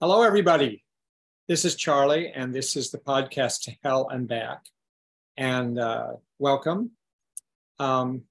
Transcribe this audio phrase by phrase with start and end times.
[0.00, 0.84] Hello, everybody.
[1.48, 4.60] This is Charlie, and this is the podcast to Hell and Back.
[5.36, 6.92] And uh, welcome.
[7.80, 8.22] Um,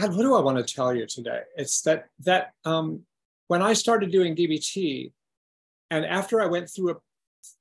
[0.00, 1.42] God, what do I want to tell you today?
[1.58, 3.02] It's that that um,
[3.48, 5.12] when I started doing DBT,
[5.90, 6.96] and after I went through a,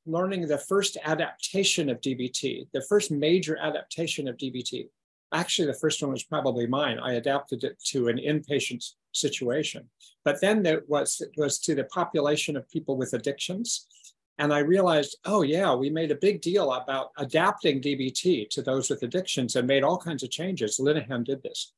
[0.05, 4.87] learning the first adaptation of DBT, the first major adaptation of DBT,
[5.33, 6.99] actually the first one was probably mine.
[6.99, 8.81] I adapted it to an inpatient
[9.15, 9.89] situation.
[10.23, 13.87] But then there was, was to the population of people with addictions.
[14.37, 18.89] And I realized, oh, yeah, we made a big deal about adapting DBT to those
[18.89, 20.79] with addictions and made all kinds of changes.
[20.79, 21.73] Linehan did this.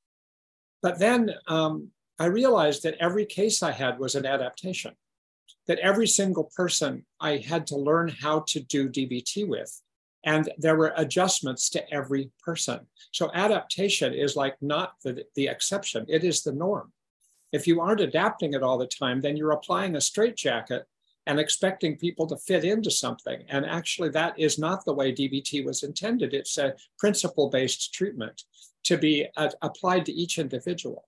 [0.82, 4.96] But then um, I realized that every case I had was an adaptation,
[5.68, 9.82] that every single person I had to learn how to do DBT with.
[10.24, 12.88] And there were adjustments to every person.
[13.12, 16.91] So adaptation is like not the, the exception, it is the norm.
[17.52, 20.86] If you aren't adapting it all the time, then you're applying a straitjacket
[21.26, 23.44] and expecting people to fit into something.
[23.50, 26.34] And actually, that is not the way DBT was intended.
[26.34, 28.44] It's a principle based treatment
[28.86, 31.08] to be uh, applied to each individual.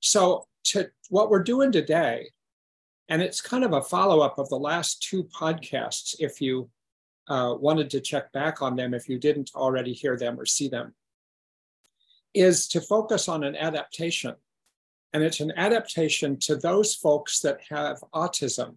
[0.00, 2.30] So, to what we're doing today,
[3.08, 6.68] and it's kind of a follow up of the last two podcasts, if you
[7.28, 10.68] uh, wanted to check back on them, if you didn't already hear them or see
[10.68, 10.94] them,
[12.34, 14.34] is to focus on an adaptation
[15.12, 18.76] and it's an adaptation to those folks that have autism.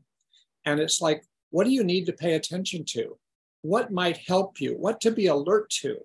[0.65, 3.17] And it's like, what do you need to pay attention to?
[3.61, 4.75] What might help you?
[4.77, 5.97] What to be alert to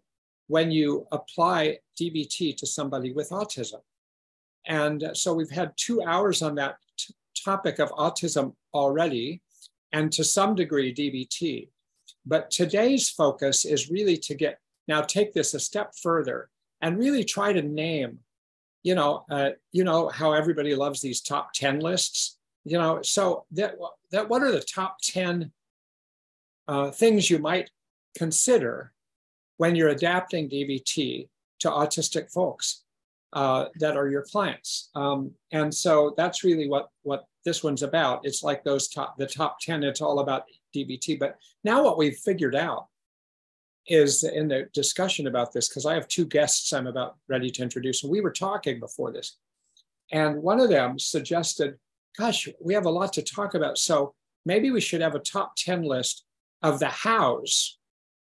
[0.46, 3.80] when you apply DBT to somebody with autism?
[4.66, 7.14] And so we've had two hours on that t-
[7.44, 9.42] topic of autism already,
[9.92, 11.68] and to some degree, DBT.
[12.24, 17.24] But today's focus is really to get now take this a step further and really
[17.24, 18.18] try to name
[18.82, 23.44] you know, uh, you know how everybody loves these top 10 lists, you know, so
[23.52, 23.74] that,
[24.10, 25.50] that what are the top 10
[26.68, 27.70] uh, things you might
[28.16, 28.92] consider
[29.58, 31.28] when you're adapting DBT
[31.60, 32.84] to autistic folks
[33.32, 34.90] uh, that are your clients?
[34.94, 38.24] Um, and so that's really what, what this one's about.
[38.24, 41.18] It's like those top, the top 10, it's all about DBT.
[41.18, 42.86] But now what we've figured out
[43.86, 47.62] is in the discussion about this because I have two guests I'm about ready to
[47.62, 49.36] introduce, and we were talking before this.
[50.12, 51.76] And one of them suggested,
[52.18, 53.78] Gosh, we have a lot to talk about.
[53.78, 54.14] So
[54.44, 56.24] maybe we should have a top 10 list
[56.62, 57.78] of the hows.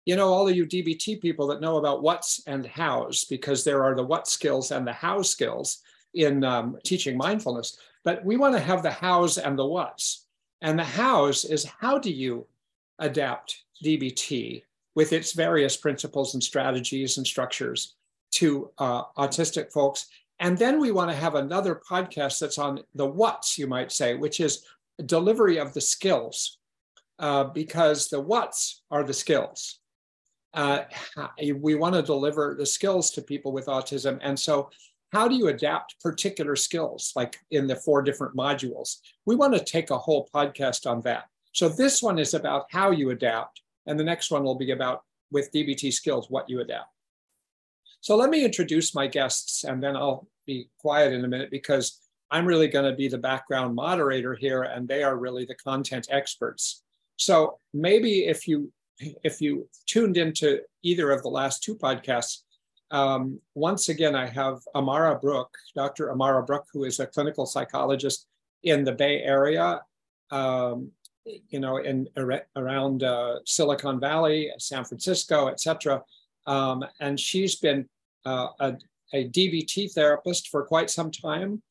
[0.04, 3.82] You know, all of you DBT people that know about what's and hows, because there
[3.84, 5.82] are the what skills and the how skills
[6.14, 7.78] in um, teaching mindfulness.
[8.04, 10.26] But we want to have the hows and the what's.
[10.62, 12.46] And the hows is how do you
[12.98, 14.62] adapt DBT
[14.94, 17.94] with its various principles and strategies and structures
[18.32, 20.06] to uh, autistic folks.
[20.38, 24.14] And then we want to have another podcast that's on the what's, you might say,
[24.14, 24.64] which is
[25.06, 26.58] delivery of the skills,
[27.18, 29.80] uh, because the what's are the skills.
[30.52, 30.80] Uh,
[31.56, 34.18] we want to deliver the skills to people with autism.
[34.22, 34.70] And so,
[35.12, 38.96] how do you adapt particular skills, like in the four different modules?
[39.26, 41.24] We want to take a whole podcast on that.
[41.52, 43.59] So, this one is about how you adapt.
[43.86, 46.90] And the next one will be about with DBT skills, what you adapt.
[48.00, 52.00] So let me introduce my guests and then I'll be quiet in a minute because
[52.30, 56.08] I'm really going to be the background moderator here and they are really the content
[56.10, 56.82] experts.
[57.16, 58.72] So maybe if you
[59.24, 62.42] if you tuned into either of the last two podcasts,
[62.90, 66.10] um, once again, I have Amara Brook, Dr.
[66.10, 68.26] Amara Brook, who is a clinical psychologist
[68.62, 69.80] in the Bay Area.
[70.30, 70.90] Um,
[71.24, 72.08] you know, in
[72.56, 76.02] around uh, Silicon Valley, San Francisco, et cetera.
[76.46, 77.88] Um, and she's been
[78.24, 78.76] uh, a,
[79.12, 81.62] a, DBT therapist for quite some time.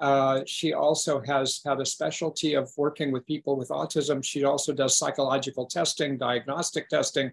[0.00, 4.24] Uh, she also has had a specialty of working with people with autism.
[4.24, 7.30] She also does psychological testing, diagnostic testing,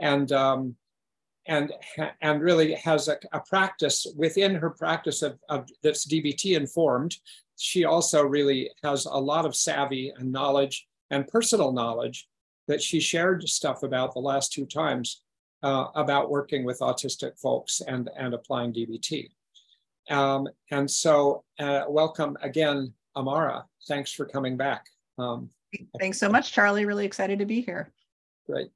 [0.00, 0.76] and um,
[1.46, 1.72] and
[2.22, 7.16] and really has a, a, practice within her practice of, of that's DBT informed.
[7.56, 12.28] She also really has a lot of savvy and knowledge and personal knowledge
[12.66, 15.22] that she shared stuff about the last two times
[15.62, 19.30] uh, about working with autistic folks and, and applying DBT.
[20.10, 23.64] Um, and so, uh, welcome again, Amara.
[23.86, 24.86] Thanks for coming back.
[25.16, 25.50] Um,
[26.00, 26.84] Thanks so much, Charlie.
[26.84, 27.92] Really excited to be here.
[28.46, 28.70] Great.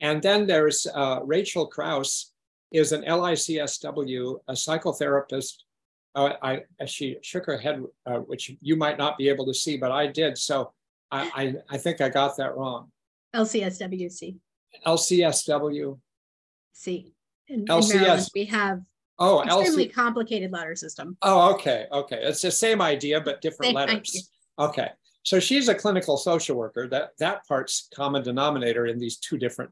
[0.00, 2.32] And then there's uh, Rachel Kraus,
[2.72, 5.56] is an LICSW, a psychotherapist.
[6.14, 9.76] Uh, I, she shook her head, uh, which you might not be able to see,
[9.76, 10.38] but I did.
[10.38, 10.72] So
[11.12, 12.90] I, I, I think I got that wrong.
[13.36, 14.36] LCSWC.
[14.86, 15.98] LCSW.
[16.72, 17.14] C.
[17.48, 17.94] In, LCS.
[17.94, 18.80] In Maryland, we have
[19.18, 21.16] oh extremely LC- complicated letter system.
[21.20, 22.18] Oh, okay, okay.
[22.22, 24.30] It's the same idea but different same letters.
[24.58, 24.70] Idea.
[24.70, 24.88] Okay.
[25.22, 26.88] so she's a clinical social worker.
[26.88, 29.70] That that part's common denominator in these two different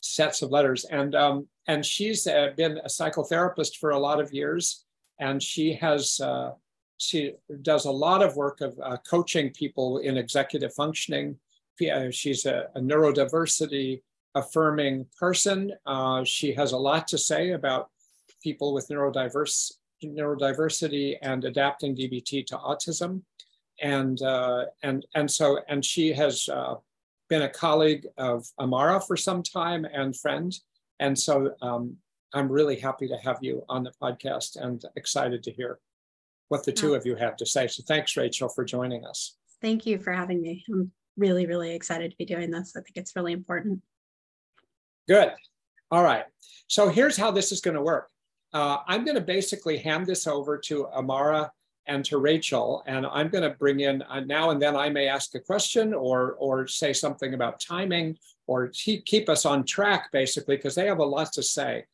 [0.00, 0.84] sets of letters.
[0.84, 4.84] And um, and she's uh, been a psychotherapist for a lot of years,
[5.18, 6.52] and she has uh,
[7.00, 7.32] she
[7.62, 11.38] does a lot of work of uh, coaching people in executive functioning.
[11.80, 14.02] Uh, she's a, a neurodiversity
[14.34, 15.72] affirming person.
[15.86, 17.88] Uh, she has a lot to say about
[18.42, 19.72] people with neurodiverse
[20.04, 23.22] neurodiversity and adapting DBT to autism.
[23.82, 26.74] And, uh, and, and so, and she has uh,
[27.28, 30.54] been a colleague of Amara for some time and friend.
[31.00, 31.96] And so um,
[32.34, 35.78] I'm really happy to have you on the podcast and excited to hear
[36.50, 37.68] what the two of you have to say.
[37.68, 39.36] So thanks, Rachel, for joining us.
[39.62, 40.64] Thank you for having me.
[40.68, 42.74] I'm really, really excited to be doing this.
[42.76, 43.80] I think it's really important.
[45.08, 45.32] Good.
[45.92, 46.24] All right.
[46.66, 48.08] So here's how this is going to work.
[48.52, 51.52] Uh, I'm going to basically hand this over to Amara
[51.86, 55.06] and to Rachel, and I'm going to bring in uh, now and then I may
[55.06, 58.18] ask a question or or say something about timing
[58.48, 61.84] or keep us on track basically because they have a lot to say,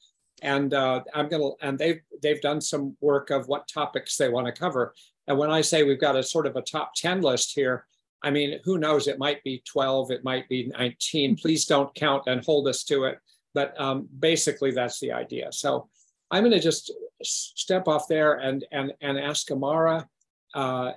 [0.42, 4.46] and uh, I'm to and they've they've done some work of what topics they want
[4.46, 4.94] to cover.
[5.26, 7.86] And when I say we've got a sort of a top 10 list here,
[8.22, 9.08] I mean, who knows?
[9.08, 11.36] It might be 12, it might be 19.
[11.36, 13.18] Please don't count and hold us to it.
[13.54, 15.48] But um, basically, that's the idea.
[15.50, 15.88] So
[16.30, 16.92] I'm going to just
[17.22, 20.06] step off there and and and ask Amara.
[20.54, 20.92] Uh,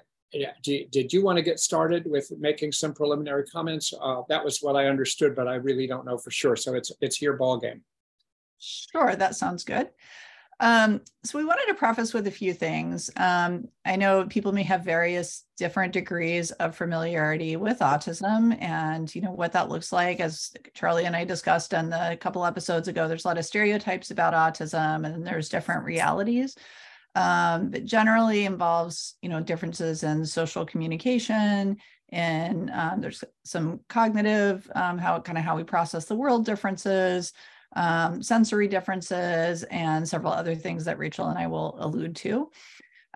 [0.61, 3.93] do, did you want to get started with making some preliminary comments?
[3.99, 6.55] Uh, that was what I understood, but I really don't know for sure.
[6.55, 7.81] So it's it's your ball game.
[8.59, 9.89] Sure, that sounds good.
[10.61, 13.09] Um, so we wanted to preface with a few things.
[13.15, 19.21] Um, I know people may have various different degrees of familiarity with autism and you
[19.21, 23.07] know what that looks like as Charlie and I discussed on the couple episodes ago,
[23.07, 26.57] there's a lot of stereotypes about autism and there's different realities.
[27.15, 31.77] Um, but generally involves you know differences in social communication
[32.09, 37.33] and um, there's some cognitive um, how kind of how we process the world differences
[37.75, 42.49] um, sensory differences, and several other things that Rachel and I will allude to.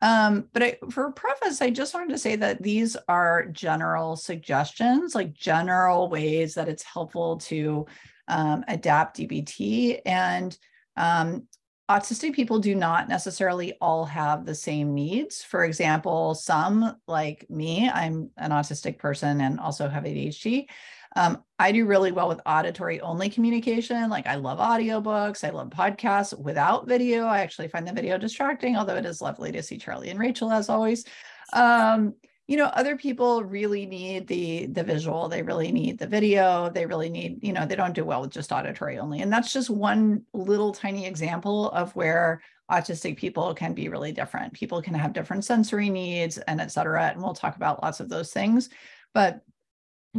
[0.01, 5.15] Um, but I, for preface, I just wanted to say that these are general suggestions,
[5.15, 7.85] like general ways that it's helpful to
[8.27, 10.01] um, adapt DBT.
[10.05, 10.57] And
[10.97, 11.47] um,
[11.89, 15.43] autistic people do not necessarily all have the same needs.
[15.43, 20.67] For example, some, like me, I'm an autistic person and also have ADHD.
[21.15, 24.09] Um, I do really well with auditory only communication.
[24.09, 27.25] Like I love audiobooks, I love podcasts without video.
[27.25, 30.51] I actually find the video distracting, although it is lovely to see Charlie and Rachel
[30.51, 31.05] as always.
[31.53, 32.15] Um,
[32.47, 36.85] you know, other people really need the the visual, they really need the video, they
[36.85, 39.21] really need, you know, they don't do well with just auditory only.
[39.21, 44.53] And that's just one little tiny example of where autistic people can be really different.
[44.53, 47.03] People can have different sensory needs and et cetera.
[47.05, 48.69] And we'll talk about lots of those things.
[49.13, 49.41] But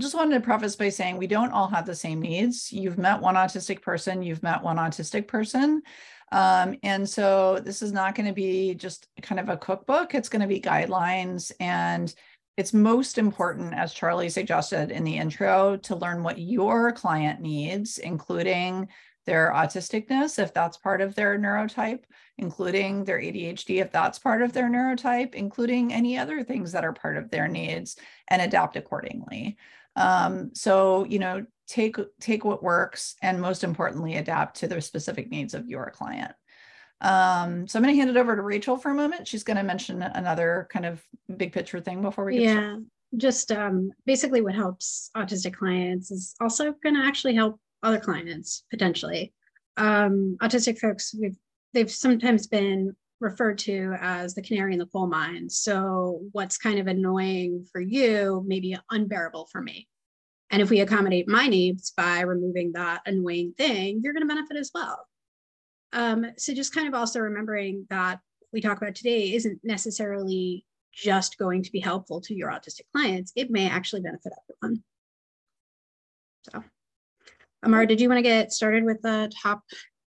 [0.01, 2.73] just wanted to preface by saying we don't all have the same needs.
[2.73, 5.83] You've met one autistic person, you've met one autistic person.
[6.33, 10.29] Um, and so this is not going to be just kind of a cookbook, it's
[10.29, 11.53] going to be guidelines.
[11.61, 12.13] And
[12.57, 17.99] it's most important, as Charlie suggested in the intro, to learn what your client needs,
[17.99, 18.89] including
[19.27, 22.01] their autisticness, if that's part of their neurotype,
[22.39, 26.93] including their ADHD, if that's part of their neurotype, including any other things that are
[26.93, 27.97] part of their needs,
[28.29, 29.57] and adapt accordingly.
[29.97, 35.31] Um, so, you know, take take what works and most importantly, adapt to the specific
[35.31, 36.33] needs of your client.
[37.01, 39.29] Um, so I'm going to hand it over to Rachel for a moment.
[39.29, 41.03] She's going to mention another kind of
[41.37, 42.55] big picture thing before we get yeah.
[42.55, 42.87] Started.
[43.17, 48.65] Just um, basically what helps autistic clients is also going to actually help other clients
[48.71, 49.33] potentially.
[49.77, 51.37] Um, autistic folks, we've
[51.75, 55.49] they've sometimes been referred to as the canary in the coal mine.
[55.49, 59.89] So what's kind of annoying for you may be unbearable for me.
[60.55, 64.57] And if we accommodate my needs by removing that annoying thing, you're going to benefit
[64.57, 65.05] as well.
[65.93, 68.21] Um, so just kind of also remembering that
[68.53, 73.33] we talk about today isn't necessarily just going to be helpful to your autistic clients.
[73.35, 74.33] It may actually benefit
[74.63, 74.85] everyone.
[76.49, 76.63] So,
[77.65, 79.65] Amara, did you want to get started with the top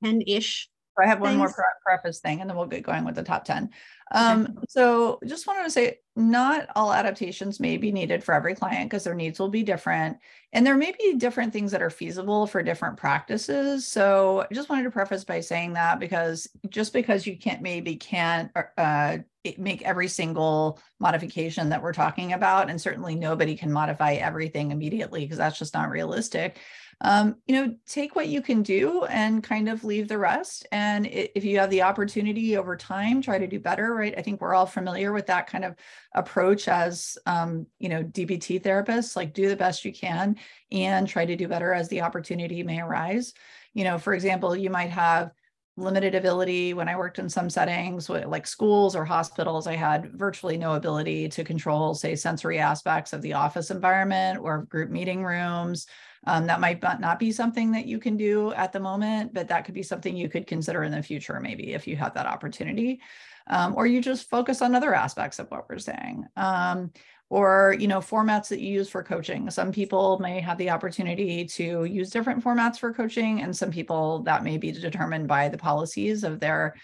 [0.04, 0.68] 10-ish
[1.02, 1.38] I have one Thanks.
[1.38, 3.70] more pre- preface thing and then we'll get going with the top 10.
[4.12, 4.60] Um.
[4.70, 9.04] So just wanted to say not all adaptations may be needed for every client because
[9.04, 10.18] their needs will be different.
[10.54, 13.86] And there may be different things that are feasible for different practices.
[13.86, 17.98] So I just wanted to preface by saying that because just because you can't maybe
[17.98, 19.18] can't uh,
[19.58, 25.22] make every single modification that we're talking about, and certainly nobody can modify everything immediately
[25.22, 26.58] because that's just not realistic
[27.02, 30.66] um, you know, take what you can do and kind of leave the rest.
[30.72, 34.14] And if you have the opportunity over time, try to do better right?
[34.18, 35.76] I think we're all familiar with that kind of
[36.14, 40.36] approach as, um, you know, DBT therapists, like do the best you can
[40.72, 43.34] and try to do better as the opportunity may arise.
[43.74, 45.32] You know, for example, you might have
[45.78, 50.58] limited ability when I worked in some settings, like schools or hospitals, I had virtually
[50.58, 55.88] no ability to control, say, sensory aspects of the office environment or group meeting rooms.
[56.28, 59.66] Um, that might not be something that you can do at the moment, but that
[59.66, 63.02] could be something you could consider in the future, maybe if you have that opportunity.
[63.48, 66.26] Um, or you just focus on other aspects of what we're saying.
[66.36, 66.92] Um,
[67.30, 69.50] or you know formats that you use for coaching.
[69.50, 74.20] Some people may have the opportunity to use different formats for coaching and some people
[74.24, 76.76] that may be determined by the policies of their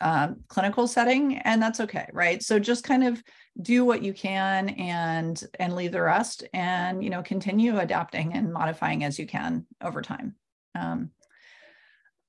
[0.00, 2.42] um, clinical setting and that's okay right?
[2.42, 3.22] So just kind of
[3.60, 8.52] do what you can and and leave the rest and you know continue adapting and
[8.52, 10.34] modifying as you can over time.
[10.74, 11.10] Um,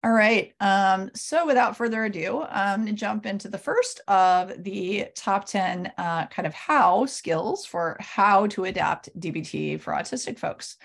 [0.03, 0.53] all right.
[0.59, 5.45] Um, so without further ado, I'm going to jump into the first of the top
[5.45, 10.75] 10 uh, kind of how skills for how to adapt DBT for autistic folks.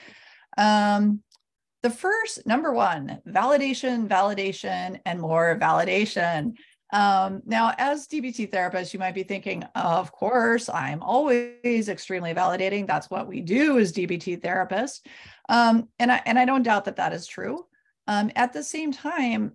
[0.56, 1.20] Um,
[1.82, 6.54] the first, number one, validation, validation, and more validation.
[6.92, 12.86] Um, now, as DBT therapists, you might be thinking, of course, I'm always extremely validating.
[12.86, 15.00] That's what we do as DBT therapists.
[15.48, 17.66] Um, and, I, and I don't doubt that that is true.
[18.08, 19.52] Um, at the same time,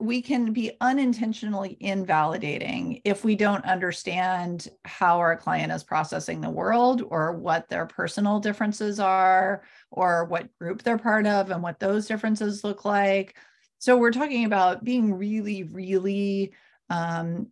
[0.00, 6.48] we can be unintentionally invalidating if we don't understand how our client is processing the
[6.50, 11.78] world or what their personal differences are or what group they're part of and what
[11.78, 13.36] those differences look like.
[13.78, 16.54] So we're talking about being really, really
[16.88, 17.48] um,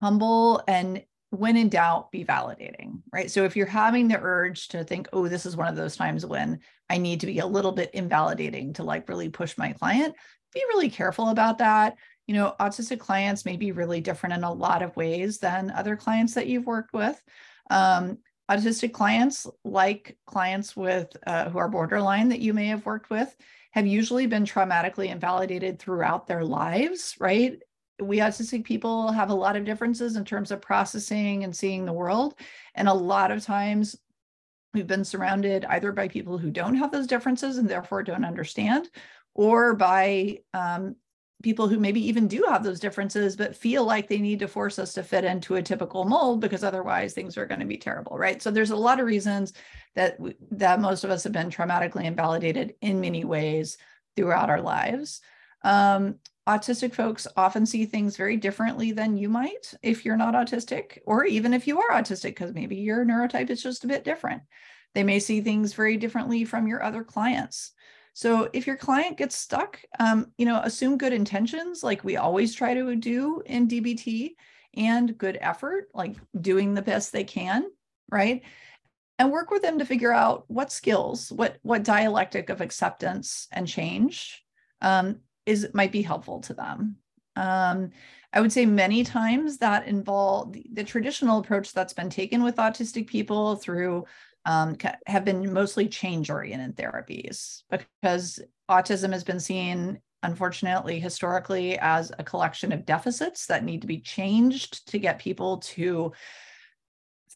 [0.00, 3.30] humble and when in doubt, be validating, right?
[3.30, 6.26] So if you're having the urge to think, oh, this is one of those times
[6.26, 6.60] when
[6.90, 10.14] I need to be a little bit invalidating to like really push my client,
[10.52, 11.96] be really careful about that.
[12.26, 15.96] You know, autistic clients may be really different in a lot of ways than other
[15.96, 17.20] clients that you've worked with.
[17.70, 18.18] Um,
[18.50, 23.34] autistic clients, like clients with uh, who are borderline that you may have worked with,
[23.70, 27.62] have usually been traumatically invalidated throughout their lives, right?
[28.00, 31.92] We autistic people have a lot of differences in terms of processing and seeing the
[31.92, 32.34] world.
[32.74, 33.96] And a lot of times
[34.74, 38.88] we've been surrounded either by people who don't have those differences and therefore don't understand,
[39.34, 40.96] or by um,
[41.42, 44.78] people who maybe even do have those differences, but feel like they need to force
[44.78, 48.16] us to fit into a typical mold because otherwise things are going to be terrible,
[48.16, 48.40] right?
[48.40, 49.52] So there's a lot of reasons
[49.94, 50.16] that
[50.52, 53.76] that most of us have been traumatically invalidated in many ways
[54.16, 55.20] throughout our lives.
[55.62, 56.16] Um,
[56.48, 61.24] autistic folks often see things very differently than you might if you're not autistic, or
[61.24, 64.42] even if you are autistic, because maybe your neurotype is just a bit different.
[64.94, 67.72] They may see things very differently from your other clients.
[68.14, 72.54] So if your client gets stuck, um, you know, assume good intentions, like we always
[72.54, 74.34] try to do in DBT,
[74.74, 77.64] and good effort, like doing the best they can,
[78.10, 78.42] right?
[79.18, 83.68] And work with them to figure out what skills, what what dialectic of acceptance and
[83.68, 84.42] change
[84.80, 86.96] um, is might be helpful to them.
[87.36, 87.90] Um,
[88.32, 92.56] I would say many times that involve the, the, traditional approach that's been taken with
[92.56, 94.04] autistic people through
[94.44, 102.12] um, have been mostly change oriented therapies because autism has been seen unfortunately historically as
[102.18, 106.12] a collection of deficits that need to be changed to get people to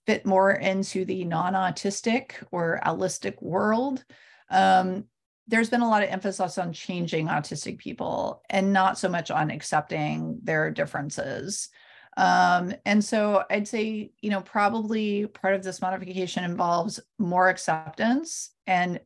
[0.06, 4.04] fit more into the non-autistic or allistic world
[4.50, 5.04] um,
[5.48, 9.50] there's been a lot of emphasis on changing autistic people and not so much on
[9.50, 11.68] accepting their differences.
[12.16, 18.50] Um, and so I'd say, you know, probably part of this modification involves more acceptance
[18.66, 19.00] and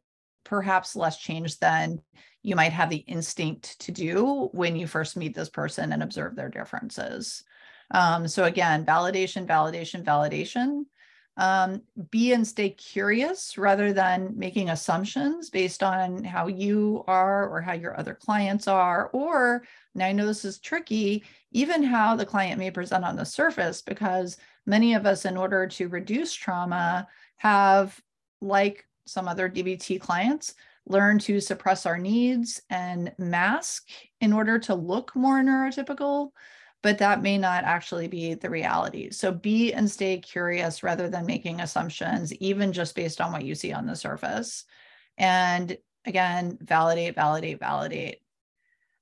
[0.44, 2.00] perhaps less change than
[2.42, 6.36] you might have the instinct to do when you first meet this person and observe
[6.36, 7.44] their differences.
[7.90, 10.84] Um, so again, validation, validation, validation
[11.40, 17.60] um, be and stay curious rather than making assumptions based on how you are or
[17.60, 19.08] how your other clients are.
[19.12, 19.62] Or
[19.94, 23.82] now i know this is tricky even how the client may present on the surface
[23.82, 27.06] because many of us in order to reduce trauma
[27.36, 28.00] have
[28.40, 30.54] like some other dbt clients
[30.86, 33.88] learn to suppress our needs and mask
[34.20, 36.30] in order to look more neurotypical
[36.82, 39.10] but that may not actually be the reality.
[39.10, 43.54] So be and stay curious rather than making assumptions, even just based on what you
[43.54, 44.64] see on the surface.
[45.18, 48.22] And again, validate, validate, validate.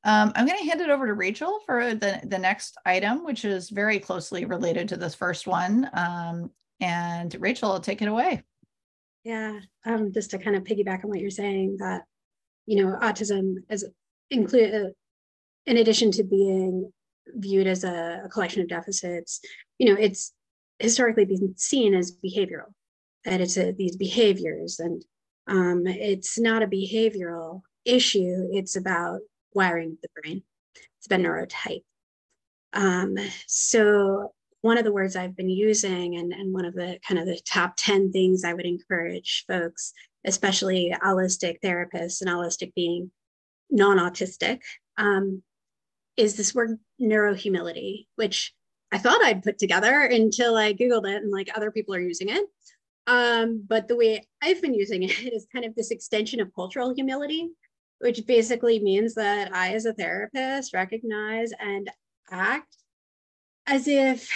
[0.05, 3.45] Um, I'm going to hand it over to Rachel for the, the next item, which
[3.45, 5.89] is very closely related to this first one.
[5.93, 8.43] Um, and Rachel, take it away.
[9.25, 12.03] Yeah, um, just to kind of piggyback on what you're saying, that
[12.69, 13.87] you know, autism is
[14.31, 14.89] include, uh,
[15.65, 16.93] in addition to being
[17.35, 19.41] viewed as a, a collection of deficits.
[19.79, 20.33] You know, it's
[20.79, 22.73] historically been seen as behavioral,
[23.25, 25.05] that it's a, these behaviors, and
[25.47, 28.49] um, it's not a behavioral issue.
[28.53, 29.21] It's about
[29.55, 30.43] wiring of the brain.
[30.99, 31.85] It's about neurotype.
[32.75, 33.17] Um,
[33.47, 37.27] so one of the words I've been using, and, and one of the kind of
[37.27, 39.93] the top 10 things I would encourage folks,
[40.27, 43.11] especially allistic therapists and allistic being
[43.71, 44.61] non-autistic,
[44.97, 45.43] um,
[46.19, 48.53] is this word neurohumility, which
[48.93, 52.29] I thought I'd put together until I Googled it and like other people are using
[52.29, 52.45] it.
[53.07, 56.93] Um, but the way I've been using it is kind of this extension of cultural
[56.95, 57.49] humility,
[58.01, 61.89] which basically means that I, as a therapist, recognize and
[62.31, 62.77] act
[63.69, 64.29] as if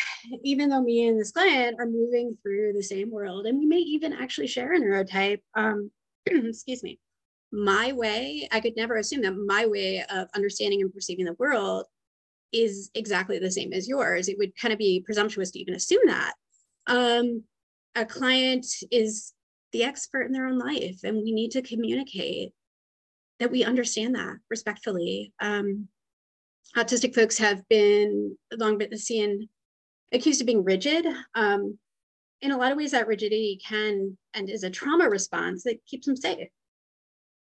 [0.44, 3.78] even though me and this client are moving through the same world and we may
[3.78, 5.90] even actually share a neurotype um,
[6.26, 6.98] excuse me
[7.52, 11.87] my way i could never assume that my way of understanding and perceiving the world
[12.52, 16.02] is exactly the same as yours it would kind of be presumptuous to even assume
[16.06, 16.32] that
[16.87, 17.42] um,
[17.94, 19.32] a client is
[19.73, 22.52] the expert in their own life and we need to communicate
[23.38, 25.88] that we understand that respectfully um,
[26.76, 29.49] autistic folks have been long been seen
[30.12, 31.06] accused of being rigid.
[31.35, 31.78] Um,
[32.40, 36.06] in a lot of ways, that rigidity can and is a trauma response that keeps
[36.06, 36.49] them safe.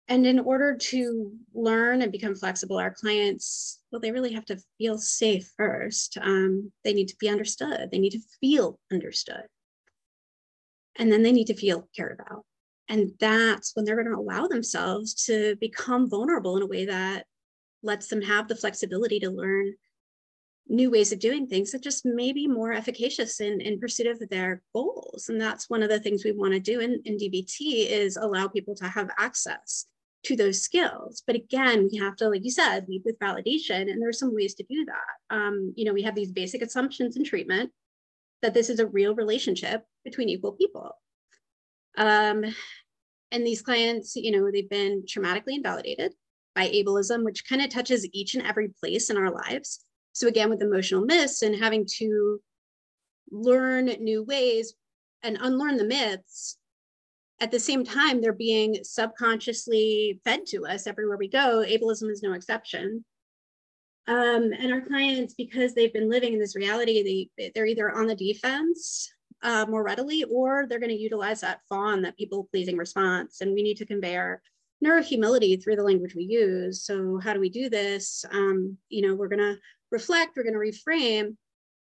[0.09, 4.57] And in order to learn and become flexible, our clients, well, they really have to
[4.79, 6.17] feel safe first.
[6.19, 7.89] Um, they need to be understood.
[7.91, 9.43] They need to feel understood.
[10.97, 12.43] And then they need to feel cared about.
[12.89, 17.27] And that's when they're going to allow themselves to become vulnerable in a way that
[17.83, 19.75] lets them have the flexibility to learn
[20.67, 24.27] new ways of doing things that just may be more efficacious in, in pursuit of
[24.29, 25.29] their goals.
[25.29, 28.47] And that's one of the things we want to do in, in DBT is allow
[28.47, 29.85] people to have access
[30.23, 31.23] to those skills.
[31.25, 33.89] But again, we have to, like you said, lead with validation.
[33.89, 35.35] And there's some ways to do that.
[35.35, 37.71] Um, you know, we have these basic assumptions in treatment
[38.41, 40.95] that this is a real relationship between equal people.
[41.97, 42.43] Um,
[43.31, 46.13] and these clients, you know, they've been traumatically invalidated
[46.55, 49.85] by ableism, which kind of touches each and every place in our lives.
[50.13, 52.41] So again, with emotional myths and having to
[53.31, 54.73] learn new ways
[55.23, 56.57] and unlearn the myths,
[57.41, 61.63] at the same time, they're being subconsciously fed to us everywhere we go.
[61.65, 63.05] Ableism is no exception.
[64.07, 68.07] Um, and our clients, because they've been living in this reality, they, they're either on
[68.07, 69.09] the defense
[69.43, 73.41] uh, more readily or they're going to utilize that fawn, that people pleasing response.
[73.41, 74.41] And we need to convey our
[74.83, 76.83] neurohumility through the language we use.
[76.83, 78.25] So how do we do this?
[78.31, 79.57] Um, you know, we're going to
[79.91, 81.35] reflect, we're going to reframe,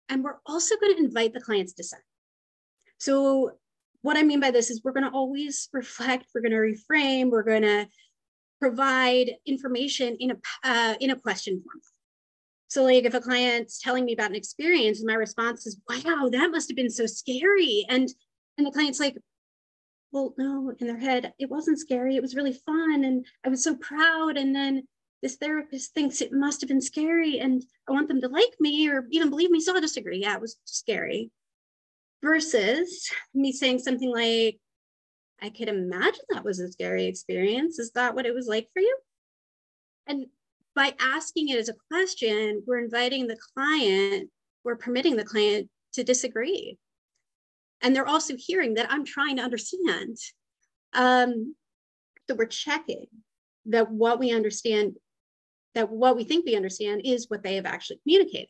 [0.09, 2.03] and we're also going to invite the client's dissent.
[2.97, 3.53] So
[4.01, 7.29] what I mean by this is we're going to always reflect, we're going to reframe,
[7.29, 7.87] we're going to
[8.59, 11.81] provide information in a uh, in a question form.
[12.67, 16.51] So like if a client's telling me about an experience my response is, wow, that
[16.51, 17.85] must have been so scary.
[17.89, 18.07] And
[18.57, 19.17] and the client's like,
[20.11, 22.15] well, no, in their head, it wasn't scary.
[22.15, 23.03] It was really fun.
[23.03, 24.37] And I was so proud.
[24.37, 24.83] And then
[25.21, 28.89] this therapist thinks it must have been scary and I want them to like me
[28.89, 29.61] or even believe me.
[29.61, 30.19] So I'll just agree.
[30.21, 31.31] Yeah, it was scary.
[32.23, 34.59] Versus me saying something like,
[35.41, 37.79] I could imagine that was a scary experience.
[37.79, 38.95] Is that what it was like for you?
[40.05, 40.27] And
[40.75, 44.29] by asking it as a question, we're inviting the client,
[44.63, 46.77] we're permitting the client to disagree
[47.81, 50.17] and they're also hearing that i'm trying to understand
[50.93, 51.55] um,
[52.29, 53.05] so we're checking
[53.65, 54.95] that what we understand
[55.73, 58.49] that what we think we understand is what they have actually communicated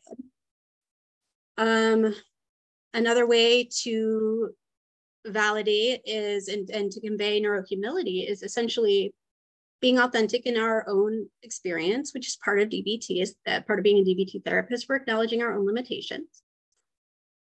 [1.58, 2.14] um,
[2.94, 4.50] another way to
[5.26, 9.14] validate is and, and to convey neurohumility is essentially
[9.80, 13.82] being authentic in our own experience, which is part of DBT, is that part of
[13.82, 16.42] being a DBT therapist, we're acknowledging our own limitations.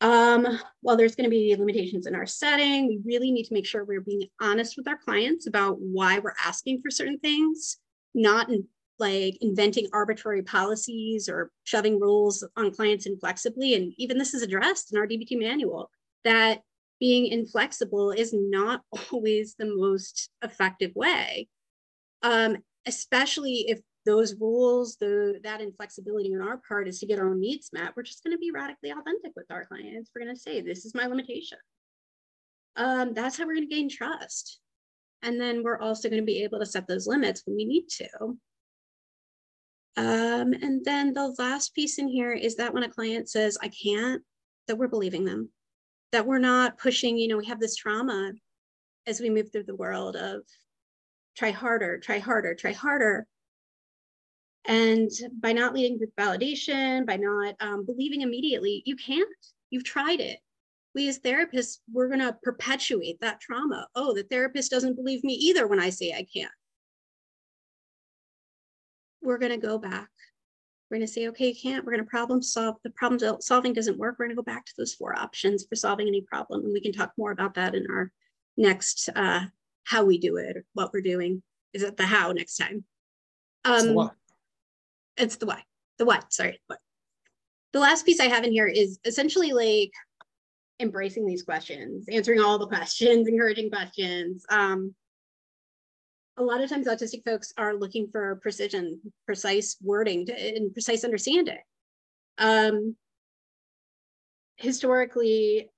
[0.02, 0.48] Um,
[0.82, 3.84] while there's going to be limitations in our setting, we really need to make sure
[3.84, 7.78] we're being honest with our clients about why we're asking for certain things,
[8.16, 8.50] not
[9.00, 13.76] like inventing arbitrary policies or shoving rules on clients inflexibly.
[13.76, 15.90] And even this is addressed in our DBT manual
[16.24, 16.62] that
[17.00, 18.82] being inflexible is not
[19.12, 21.48] always the most effective way,
[22.24, 27.30] um, especially if those rules, the that inflexibility on our part is to get our
[27.30, 27.94] own needs met.
[27.96, 30.10] We're just going to be radically authentic with our clients.
[30.14, 31.58] We're going to say, this is my limitation.
[32.76, 34.60] Um, that's how we're going to gain trust.
[35.22, 37.90] And then we're also going to be able to set those limits when we need
[37.98, 38.38] to.
[39.98, 43.70] Um, and then the last piece in here is that when a client says, I
[43.70, 44.24] can't,
[44.68, 45.50] that we're believing them,
[46.12, 48.34] that we're not pushing, you know, we have this trauma
[49.08, 50.42] as we move through the world of
[51.38, 53.28] try harder, try harder, try harder
[54.66, 55.10] And
[55.42, 59.28] by not leading with validation, by not um, believing immediately, you can't.
[59.70, 60.40] You've tried it.
[60.94, 63.88] We as therapists, we're going to perpetuate that trauma.
[63.96, 66.52] Oh, the therapist doesn't believe me either when I say I can't.
[69.22, 70.10] We're going to go back.
[70.90, 71.86] We're going to say, okay, you can't.
[71.86, 72.78] We're going to problem solve.
[72.84, 74.16] The problem solving doesn't work.
[74.18, 76.64] We're going to go back to those four options for solving any problem.
[76.64, 78.12] And we can talk more about that in our
[78.58, 79.42] next uh,
[79.84, 81.44] how we do it, what we're doing.
[81.74, 82.84] Is it the how next time?
[83.66, 84.12] Um,
[85.18, 85.64] it's the why.
[85.98, 86.60] The what, sorry.
[86.68, 86.80] What.
[87.74, 89.92] The last piece I have in here is essentially like
[90.80, 94.46] embracing these questions, answering all the questions, encouraging questions.
[94.50, 94.96] Um,
[96.40, 101.04] a lot of times autistic folks are looking for precision, precise wording to, and precise
[101.04, 101.60] understanding.
[102.38, 102.96] Um,
[104.56, 105.70] historically,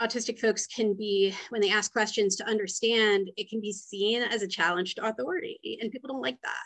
[0.00, 4.42] autistic folks can be, when they ask questions to understand, it can be seen as
[4.42, 6.62] a challenge to authority, and people don't like that.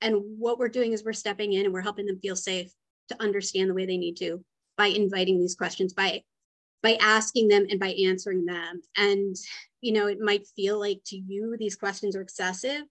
[0.00, 2.70] And what we're doing is we're stepping in and we're helping them feel safe
[3.08, 4.42] to understand the way they need to
[4.78, 6.22] by inviting these questions, by
[6.82, 8.80] by asking them and by answering them.
[8.96, 9.36] And
[9.80, 12.82] you know, it might feel like to you these questions are excessive.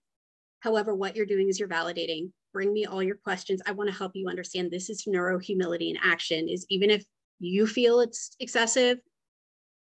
[0.60, 2.30] However, what you're doing is you're validating.
[2.52, 3.60] Bring me all your questions.
[3.66, 6.48] I want to help you understand this is neuro humility in action.
[6.48, 7.04] Is even if
[7.38, 8.98] you feel it's excessive,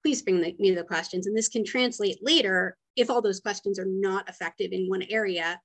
[0.05, 1.27] please bring the, me the questions.
[1.27, 5.61] And this can translate later if all those questions are not effective in one area.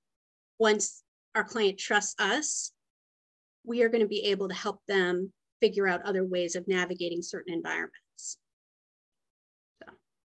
[0.59, 1.03] Once
[1.35, 2.71] our client trusts us,
[3.65, 7.21] we are going to be able to help them figure out other ways of navigating
[7.21, 8.02] certain environments.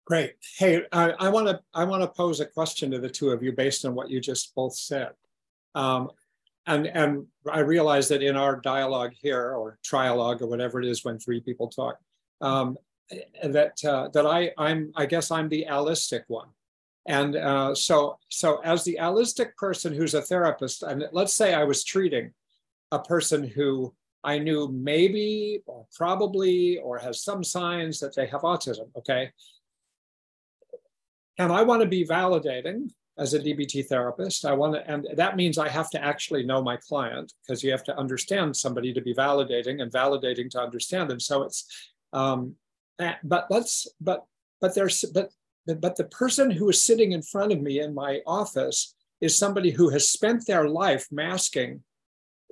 [0.05, 0.33] Great.
[0.57, 3.43] Hey, I, I want to I want to pose a question to the two of
[3.43, 5.11] you based on what you just both said.
[5.75, 6.09] Um,
[6.65, 11.05] and and I realize that in our dialogue here or trialogue or whatever it is
[11.05, 11.97] when three people talk,
[12.41, 12.77] um,
[13.43, 16.47] that uh, that I I'm I guess I'm the allistic one.
[17.07, 21.63] And uh, so, so as the allistic person who's a therapist, and let's say I
[21.63, 22.31] was treating
[22.91, 28.41] a person who I knew maybe or probably or has some signs that they have
[28.41, 29.31] autism, okay?
[31.37, 34.45] And I want to be validating as a DBT therapist.
[34.45, 37.71] I want to, and that means I have to actually know my client because you
[37.71, 41.19] have to understand somebody to be validating and validating to understand them.
[41.19, 42.55] So it's, um,
[43.23, 44.25] but let's, but,
[44.59, 45.31] but there's, but
[45.65, 49.71] but the person who is sitting in front of me in my office is somebody
[49.71, 51.83] who has spent their life masking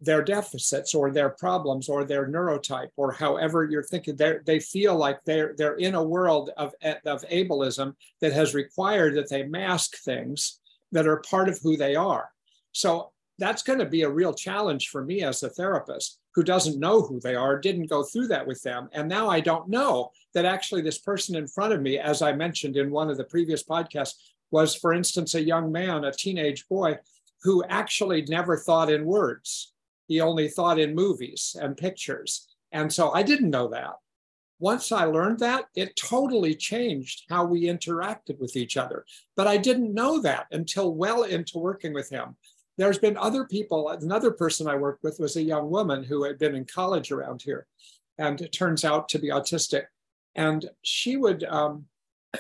[0.02, 5.20] their deficits or their problems or their neurotype or however you're thinking they feel like
[5.26, 6.74] they're they're in a world of,
[7.06, 10.60] of ableism that has required that they mask things
[10.92, 12.30] that are part of who they are
[12.72, 16.80] so that's going to be a real challenge for me as a therapist who doesn't
[16.80, 18.90] know who they are, didn't go through that with them.
[18.92, 22.34] And now I don't know that actually this person in front of me, as I
[22.34, 24.16] mentioned in one of the previous podcasts,
[24.52, 26.98] was, for instance, a young man, a teenage boy,
[27.42, 29.74] who actually never thought in words.
[30.10, 32.50] He only thought in movies and pictures.
[32.74, 33.94] And so I didn't know that.
[34.60, 39.06] Once I learned that, it totally changed how we interacted with each other.
[39.38, 42.36] But I didn't know that until well into working with him
[42.80, 43.90] there's been other people.
[43.90, 47.42] Another person I worked with was a young woman who had been in college around
[47.42, 47.68] here,
[48.18, 49.84] and it turns out to be autistic.
[50.34, 51.88] And she would, um,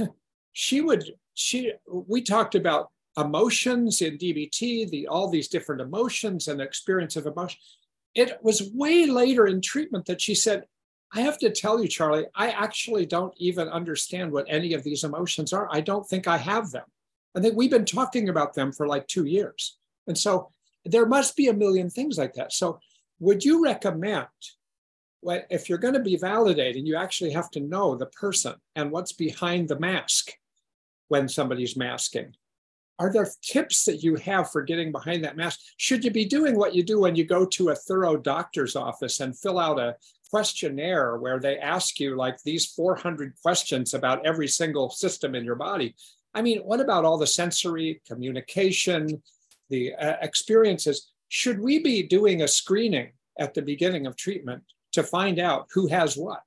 [0.53, 1.73] she would, she.
[1.86, 7.60] We talked about emotions in DBT, the all these different emotions and experience of emotion.
[8.15, 10.65] It was way later in treatment that she said,
[11.13, 15.04] I have to tell you, Charlie, I actually don't even understand what any of these
[15.04, 15.67] emotions are.
[15.72, 16.86] I don't think I have them.
[17.36, 19.78] I think we've been talking about them for like two years.
[20.08, 20.52] And so
[20.86, 22.54] there must be a million things like that.
[22.54, 22.80] So
[23.19, 24.28] would you recommend
[25.22, 28.91] what if you're going to be validating, you actually have to know the person and
[28.91, 30.32] what's behind the mask
[31.10, 32.36] when somebody's masking.
[32.99, 35.62] Are there tips that you have for getting behind that mask?
[35.77, 39.21] Should you be doing what you do when you go to a thorough doctor's office
[39.21, 39.95] and fill out a
[40.29, 45.55] questionnaire where they ask you like these 400 questions about every single system in your
[45.55, 45.95] body?
[46.33, 49.23] I mean, what about all the sensory communication,
[49.69, 55.03] the uh, experiences, should we be doing a screening at the beginning of treatment to
[55.03, 56.41] find out who has what?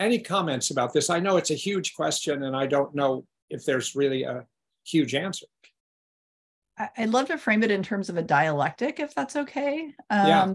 [0.00, 1.10] Any comments about this?
[1.10, 4.46] I know it's a huge question and I don't know if there's really a
[4.84, 5.46] huge answer.
[6.96, 9.94] I'd love to frame it in terms of a dialectic, if that's okay.
[10.08, 10.54] Um, yeah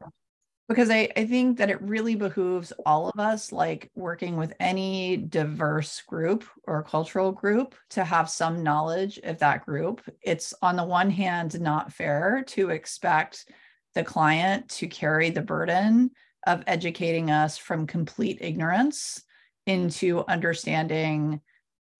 [0.68, 5.18] because I, I think that it really behooves all of us like working with any
[5.18, 10.84] diverse group or cultural group to have some knowledge of that group it's on the
[10.84, 13.50] one hand not fair to expect
[13.94, 16.12] the client to carry the burden
[16.48, 19.24] of educating us from complete ignorance
[19.68, 21.42] into understanding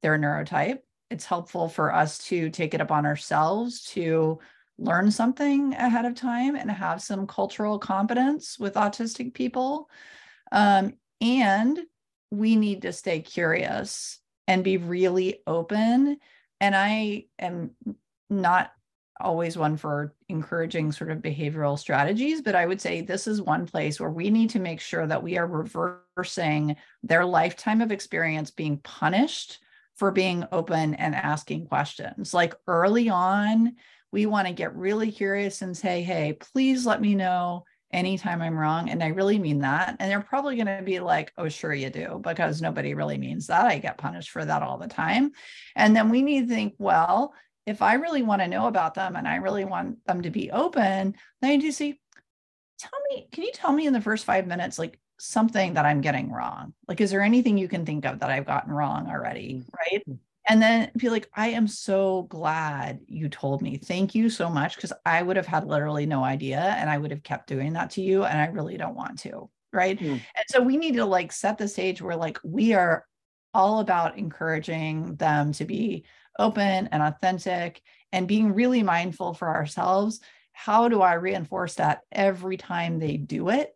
[0.02, 4.40] their neurotype it's helpful for us to take it upon ourselves to
[4.78, 9.90] learn something ahead of time and have some cultural competence with autistic people.
[10.52, 11.80] Um, and
[12.32, 16.18] we need to stay curious and be really open.
[16.60, 17.72] And I am
[18.30, 18.72] not
[19.20, 23.66] always one for encouraging sort of behavioral strategies, but I would say this is one
[23.66, 28.52] place where we need to make sure that we are reversing their lifetime of experience
[28.52, 29.60] being punished
[29.96, 32.34] for being open and asking questions.
[32.34, 33.76] Like early on,
[34.12, 38.58] we want to get really curious and say, hey, please let me know anytime I'm
[38.58, 38.90] wrong.
[38.90, 39.96] And I really mean that.
[40.00, 43.48] And they're probably going to be like, oh, sure you do, because nobody really means
[43.48, 43.66] that.
[43.66, 45.32] I get punished for that all the time.
[45.76, 47.34] And then we need to think, well,
[47.66, 50.52] if I really want to know about them and I really want them to be
[50.52, 52.00] open, then to see,
[52.78, 56.02] tell me, can you tell me in the first five minutes, like something that I'm
[56.02, 56.74] getting wrong?
[56.88, 59.54] Like, is there anything you can think of that I've gotten wrong already?
[59.54, 59.66] Mm.
[59.78, 60.04] Right.
[60.08, 60.18] Mm.
[60.48, 63.78] And then be like, I am so glad you told me.
[63.78, 64.78] Thank you so much.
[64.78, 67.92] Cause I would have had literally no idea and I would have kept doing that
[67.92, 68.26] to you.
[68.26, 69.50] And I really don't want to.
[69.74, 70.00] Right.
[70.00, 70.12] Mm.
[70.12, 73.06] And so we need to like set the stage where like we are
[73.56, 76.06] all about encouraging them to be
[76.38, 80.20] open and authentic and being really mindful for ourselves.
[80.54, 83.75] How do I reinforce that every time they do it?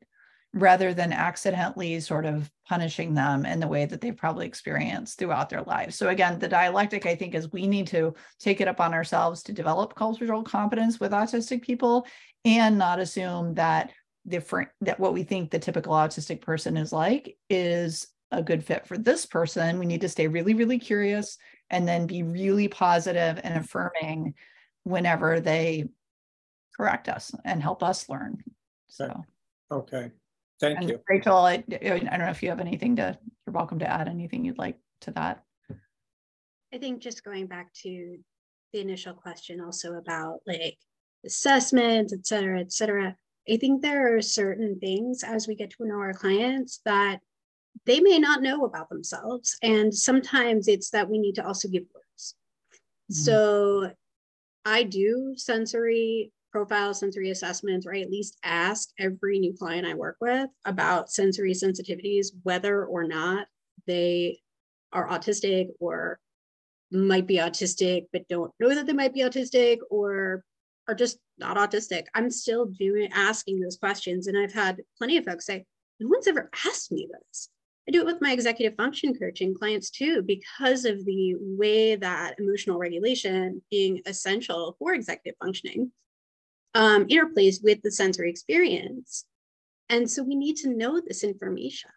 [0.53, 5.49] Rather than accidentally sort of punishing them in the way that they've probably experienced throughout
[5.49, 5.95] their lives.
[5.95, 9.43] So again, the dialectic I think is we need to take it up on ourselves
[9.43, 12.07] to develop cultural competence with autistic people
[12.45, 13.91] and not assume that
[14.27, 18.87] different that what we think the typical autistic person is like is a good fit
[18.87, 19.79] for this person.
[19.79, 21.37] We need to stay really really curious
[21.69, 24.33] and then be really positive and affirming
[24.83, 25.85] whenever they
[26.75, 28.43] correct us and help us learn.
[28.87, 29.25] So,
[29.71, 30.11] okay.
[30.59, 30.99] Thank and you.
[31.07, 34.43] Rachel, I, I don't know if you have anything to, you're welcome to add anything
[34.43, 35.43] you'd like to that.
[36.73, 38.17] I think just going back to
[38.73, 40.77] the initial question also about like
[41.25, 43.15] assessments, et cetera, et cetera.
[43.49, 47.19] I think there are certain things as we get to know our clients that
[47.85, 49.57] they may not know about themselves.
[49.63, 52.35] And sometimes it's that we need to also give words.
[53.11, 53.13] Mm-hmm.
[53.13, 53.91] So
[54.65, 59.93] I do sensory profile sensory assessments, or I at least ask every new client I
[59.93, 63.47] work with about sensory sensitivities, whether or not
[63.87, 64.39] they
[64.91, 66.19] are autistic or
[66.91, 70.43] might be autistic, but don't know that they might be autistic or
[70.87, 72.05] are just not autistic.
[72.15, 74.25] I'm still doing asking those questions.
[74.27, 75.65] And I've had plenty of folks say,
[75.99, 77.49] no one's ever asked me this.
[77.87, 82.35] I do it with my executive function coaching clients too, because of the way that
[82.39, 85.91] emotional regulation being essential for executive functioning
[86.75, 89.25] um, interplays with the sensory experience.
[89.89, 91.91] And so we need to know this information.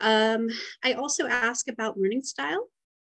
[0.00, 0.48] Um,
[0.82, 2.68] I also ask about learning style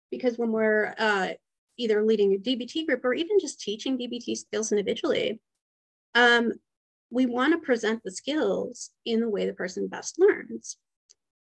[0.10, 1.30] because when we're uh,
[1.78, 5.40] either leading a DBT group or even just teaching DBT skills individually,
[6.16, 6.54] um,
[7.12, 10.78] we want to present the skills in the way the person best learns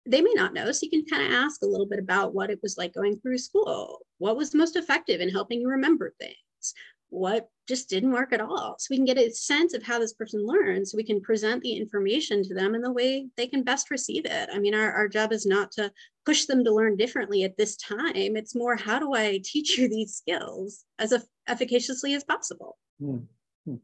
[0.08, 0.72] they may not know.
[0.72, 3.20] So you can kind of ask a little bit about what it was like going
[3.20, 4.00] through school.
[4.16, 6.74] What was most effective in helping you remember things?
[7.10, 8.76] What just didn't work at all?
[8.78, 10.90] So we can get a sense of how this person learns.
[10.90, 14.24] So we can present the information to them in the way they can best receive
[14.24, 14.48] it.
[14.52, 15.92] I mean, our, our job is not to
[16.24, 18.36] push them to learn differently at this time.
[18.36, 21.14] It's more, how do I teach you these skills as
[21.46, 22.78] efficaciously as possible?
[23.00, 23.18] Hmm.
[23.66, 23.76] hmm.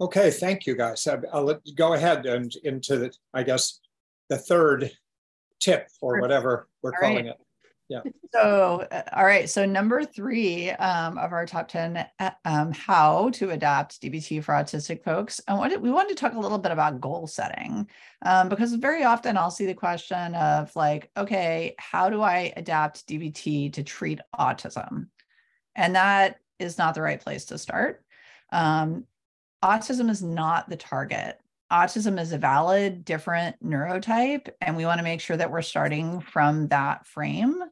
[0.00, 1.06] Okay, thank you guys.
[1.32, 3.80] I'll let you go ahead and into the, I guess,
[4.28, 4.90] the third
[5.60, 7.26] tip or whatever we're all calling right.
[7.26, 7.36] it.
[7.90, 8.02] Yeah.
[8.32, 9.50] So, uh, all right.
[9.50, 14.54] So, number three um, of our top 10 uh, um, how to adapt DBT for
[14.54, 15.40] autistic folks.
[15.48, 17.88] And what we wanted to talk a little bit about goal setting
[18.24, 23.08] um, because very often I'll see the question of, like, okay, how do I adapt
[23.08, 25.08] DBT to treat autism?
[25.74, 28.04] And that is not the right place to start.
[28.52, 29.04] Um,
[29.64, 35.04] autism is not the target autism is a valid different neurotype and we want to
[35.04, 37.62] make sure that we're starting from that frame.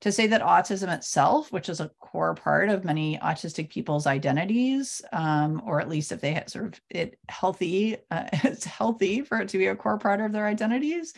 [0.00, 5.00] To say that autism itself which is a core part of many autistic people's identities
[5.12, 9.40] um, or at least if they have sort of it healthy uh, it's healthy for
[9.40, 11.14] it to be a core part of their identities.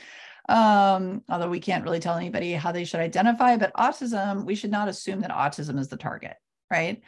[0.49, 4.70] Um, although we can't really tell anybody how they should identify but autism we should
[4.70, 6.37] not assume that autism is the target
[6.70, 7.03] right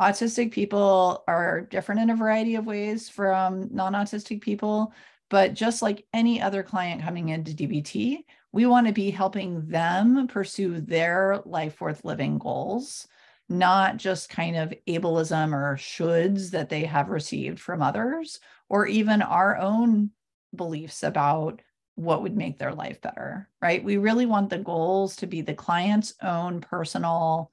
[0.00, 4.92] autistic people are different in a variety of ways from non-autistic people
[5.28, 10.26] but just like any other client coming into dbt we want to be helping them
[10.28, 13.06] pursue their life worth living goals
[13.48, 19.22] not just kind of ableism or shoulds that they have received from others or even
[19.22, 20.10] our own
[20.54, 21.62] beliefs about
[21.94, 23.82] what would make their life better right?
[23.82, 27.50] We really want the goals to be the client's own personal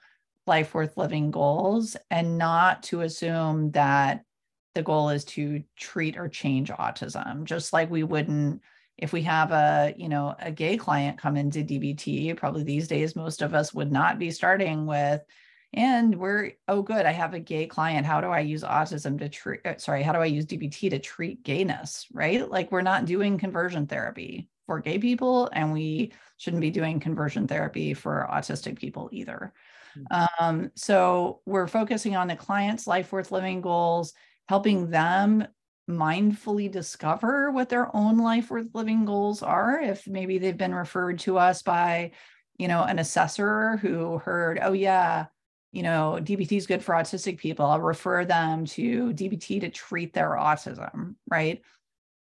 [0.47, 4.23] life worth living goals and not to assume that
[4.75, 8.61] the goal is to treat or change autism just like we wouldn't
[8.97, 13.15] if we have a you know a gay client come into dbt probably these days
[13.15, 15.21] most of us would not be starting with
[15.73, 18.05] and we're oh good i have a gay client.
[18.05, 20.99] How do i use autism to treat uh, sorry how do i use dbt to
[20.99, 22.05] treat gayness?
[22.13, 22.47] Right?
[22.49, 27.47] Like we're not doing conversion therapy for gay people and we shouldn't be doing conversion
[27.47, 29.53] therapy for autistic people either.
[30.11, 34.13] Um, so we're focusing on the client's life worth living goals
[34.49, 35.45] helping them
[35.89, 41.19] mindfully discover what their own life worth living goals are if maybe they've been referred
[41.19, 42.11] to us by
[42.57, 45.25] you know an assessor who heard oh yeah
[45.73, 47.65] you know, DBT is good for autistic people.
[47.65, 51.61] I'll refer them to DBT to treat their autism, right?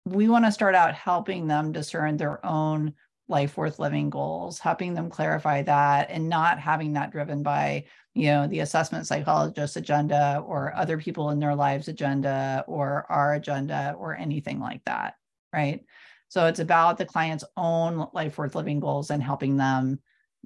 [0.06, 2.94] We want to start out helping them discern their own
[3.28, 8.26] life worth living goals, helping them clarify that and not having that driven by, you
[8.28, 13.96] know, the assessment psychologist agenda or other people in their lives agenda or our agenda
[13.98, 15.16] or anything like that,
[15.54, 15.86] right?
[16.28, 20.00] So it's about the client's own life worth living goals and helping them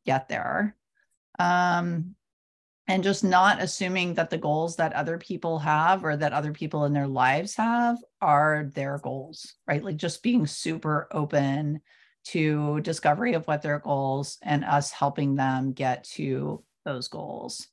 [0.06, 0.76] get there.
[1.40, 2.16] Um,
[2.88, 6.86] and just not assuming that the goals that other people have or that other people
[6.86, 9.84] in their lives have are their goals, right?
[9.84, 11.82] Like just being super open
[12.32, 17.68] to discovery of what their goals and us helping them get to those goals.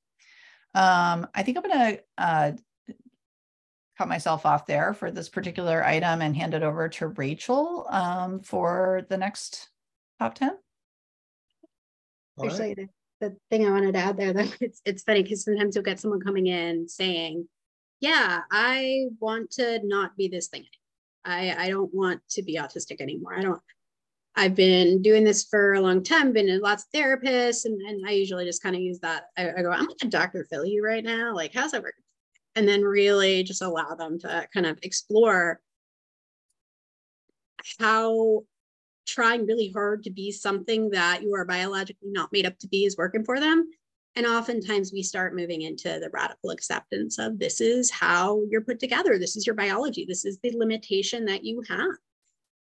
[0.75, 2.53] Um, I think I'm going to uh,
[3.97, 8.41] cut myself off there for this particular item and hand it over to Rachel um,
[8.41, 9.69] for the next
[10.19, 10.57] top 10.
[12.37, 12.89] Right
[13.21, 16.01] the thing I wanted to add there though, it's it's funny because sometimes you'll get
[16.01, 17.49] someone coming in saying,
[18.01, 20.65] Yeah, I want to not be this thing.
[21.25, 23.35] I, I don't want to be autistic anymore.
[23.35, 23.61] I don't
[24.37, 28.07] I've been doing this for a long time, been in lots of therapists, and, and
[28.07, 29.27] I usually just kind of use that.
[29.39, 30.47] I, I go, I'm like a Dr.
[30.51, 31.35] Phil you right now.
[31.35, 31.95] Like, how's that work?
[32.57, 35.61] And then really just allow them to kind of explore
[37.79, 38.43] how
[39.07, 42.85] trying really hard to be something that you are biologically not made up to be
[42.85, 43.69] is working for them.
[44.17, 48.79] And oftentimes we start moving into the radical acceptance of this is how you're put
[48.79, 49.19] together.
[49.19, 50.05] This is your biology.
[50.07, 51.91] This is the limitation that you have.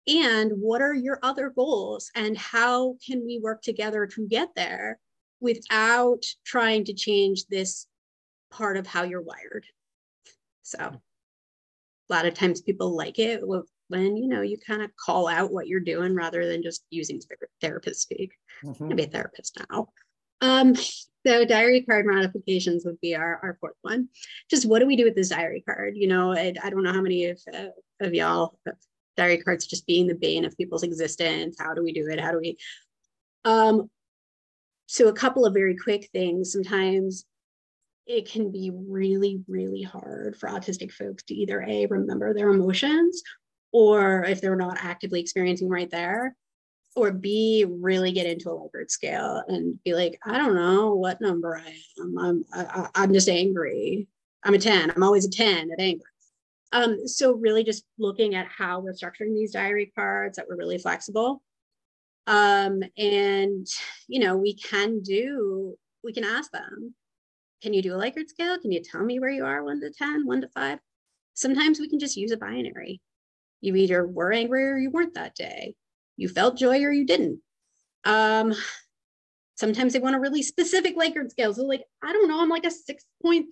[0.06, 2.10] And what are your other goals?
[2.14, 4.98] And how can we work together to get there
[5.40, 7.86] without trying to change this
[8.50, 9.64] part of how you're wired?
[10.62, 11.00] So a
[12.12, 13.40] lot of times people like it
[13.88, 17.20] when you know you kind of call out what you're doing rather than just using
[17.60, 18.32] therapist speak.
[18.64, 18.84] Mm-hmm.
[18.84, 19.88] I'm be a therapist now.
[20.40, 20.74] Um,
[21.24, 24.08] so diary card modifications would be our, our fourth one.
[24.50, 25.94] Just what do we do with this diary card?
[25.96, 27.66] You know, I, I don't know how many of, uh,
[28.00, 28.58] of y'all
[29.16, 31.56] diary cards just being the bane of people's existence.
[31.58, 32.20] How do we do it?
[32.20, 32.56] How do we?
[33.44, 33.90] Um,
[34.86, 36.52] so a couple of very quick things.
[36.52, 37.24] Sometimes
[38.06, 43.22] it can be really, really hard for autistic folks to either A, remember their emotions
[43.72, 46.36] or if they're not actively experiencing right there
[46.94, 51.20] or b really get into a Likert scale and be like i don't know what
[51.20, 54.06] number i am i'm I, i'm just angry
[54.44, 56.04] i'm a 10 i'm always a 10 at anger
[56.72, 60.78] um, so really just looking at how we're structuring these diary cards that we're really
[60.78, 61.42] flexible
[62.26, 63.66] um, and
[64.08, 66.94] you know we can do we can ask them
[67.62, 69.90] can you do a Likert scale can you tell me where you are 1 to
[69.90, 70.78] 10 1 to 5
[71.34, 73.00] sometimes we can just use a binary
[73.62, 75.74] you either were angry or you weren't that day.
[76.16, 77.40] You felt joy or you didn't.
[78.04, 78.52] Um,
[79.54, 81.54] sometimes they want a really specific Likert scale.
[81.54, 83.46] So, like, I don't know, I'm like a 6.321.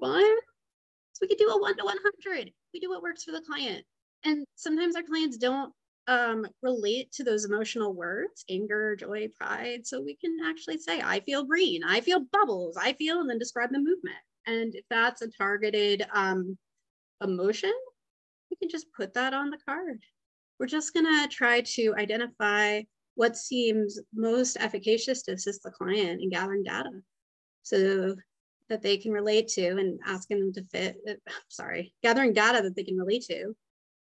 [0.00, 2.52] So we could do a one to 100.
[2.74, 3.84] We do what works for the client.
[4.24, 5.72] And sometimes our clients don't
[6.06, 9.86] um, relate to those emotional words anger, joy, pride.
[9.86, 13.38] So we can actually say, I feel green, I feel bubbles, I feel, and then
[13.38, 14.18] describe the movement.
[14.46, 16.58] And if that's a targeted um,
[17.22, 17.72] emotion,
[18.50, 20.00] we can just put that on the card.
[20.60, 22.82] We're just going to try to identify
[23.14, 26.90] what seems most efficacious to assist the client in gathering data
[27.64, 28.14] so
[28.68, 31.12] that they can relate to and asking them to fit, uh,
[31.48, 33.54] sorry, gathering data that they can relate to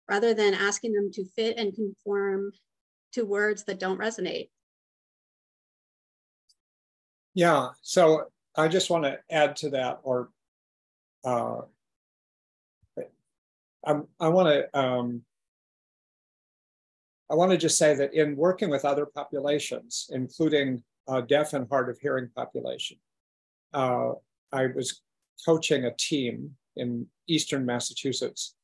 [0.09, 2.51] rather than asking them to fit and conform
[3.13, 4.49] to words that don't resonate.
[7.33, 10.29] Yeah, so I just want to add to that or
[11.25, 11.61] uh,
[13.85, 15.23] I, I want to um,
[17.29, 21.67] I want to just say that in working with other populations, including uh, deaf and
[21.69, 22.97] hard of hearing population,
[23.73, 24.11] uh,
[24.53, 25.01] I was
[25.45, 28.55] coaching a team in Eastern Massachusetts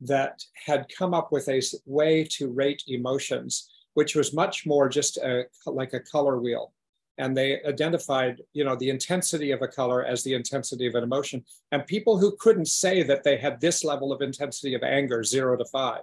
[0.00, 5.16] that had come up with a way to rate emotions, which was much more just
[5.18, 6.72] a, like a color wheel.
[7.18, 11.04] and they identified you know the intensity of a color as the intensity of an
[11.04, 15.22] emotion and people who couldn't say that they had this level of intensity of anger
[15.22, 16.02] zero to five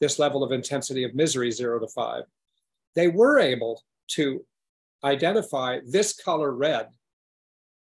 [0.00, 2.24] this level of intensity of misery zero to five
[2.94, 4.44] they were able to
[5.04, 6.86] identify this color red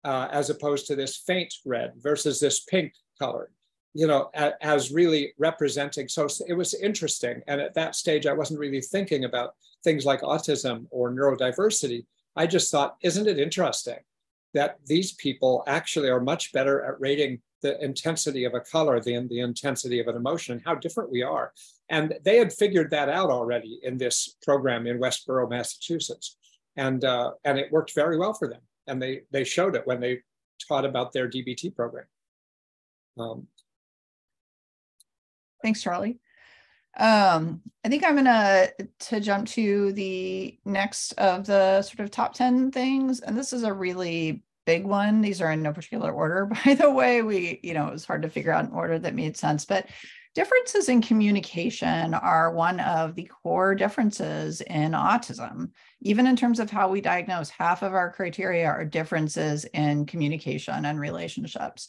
[0.03, 3.51] uh, as opposed to this faint red versus this pink color
[3.93, 4.29] you know
[4.61, 9.23] as really representing so it was interesting and at that stage i wasn't really thinking
[9.25, 12.05] about things like autism or neurodiversity
[12.37, 13.97] I just thought, isn't it interesting
[14.53, 19.27] that these people actually are much better at rating the intensity of a color than
[19.27, 21.51] the intensity of an emotion and how different we are.
[21.89, 26.37] And they had figured that out already in this program in Westborough, Massachusetts.
[26.75, 28.61] And, uh, and it worked very well for them.
[28.87, 30.21] And they, they showed it when they
[30.67, 32.05] taught about their DBT program.
[33.19, 33.47] Um,
[35.61, 36.19] Thanks, Charlie.
[36.97, 38.69] Um, I think I'm gonna
[38.99, 43.19] to jump to the next of the sort of top 10 things.
[43.19, 45.21] And this is a really big one.
[45.21, 47.21] These are in no particular order, by the way.
[47.21, 49.87] We, you know, it was hard to figure out an order that made sense, but
[50.37, 55.71] differences in communication are one of the core differences in autism.
[56.01, 60.85] Even in terms of how we diagnose, half of our criteria are differences in communication
[60.85, 61.87] and relationships.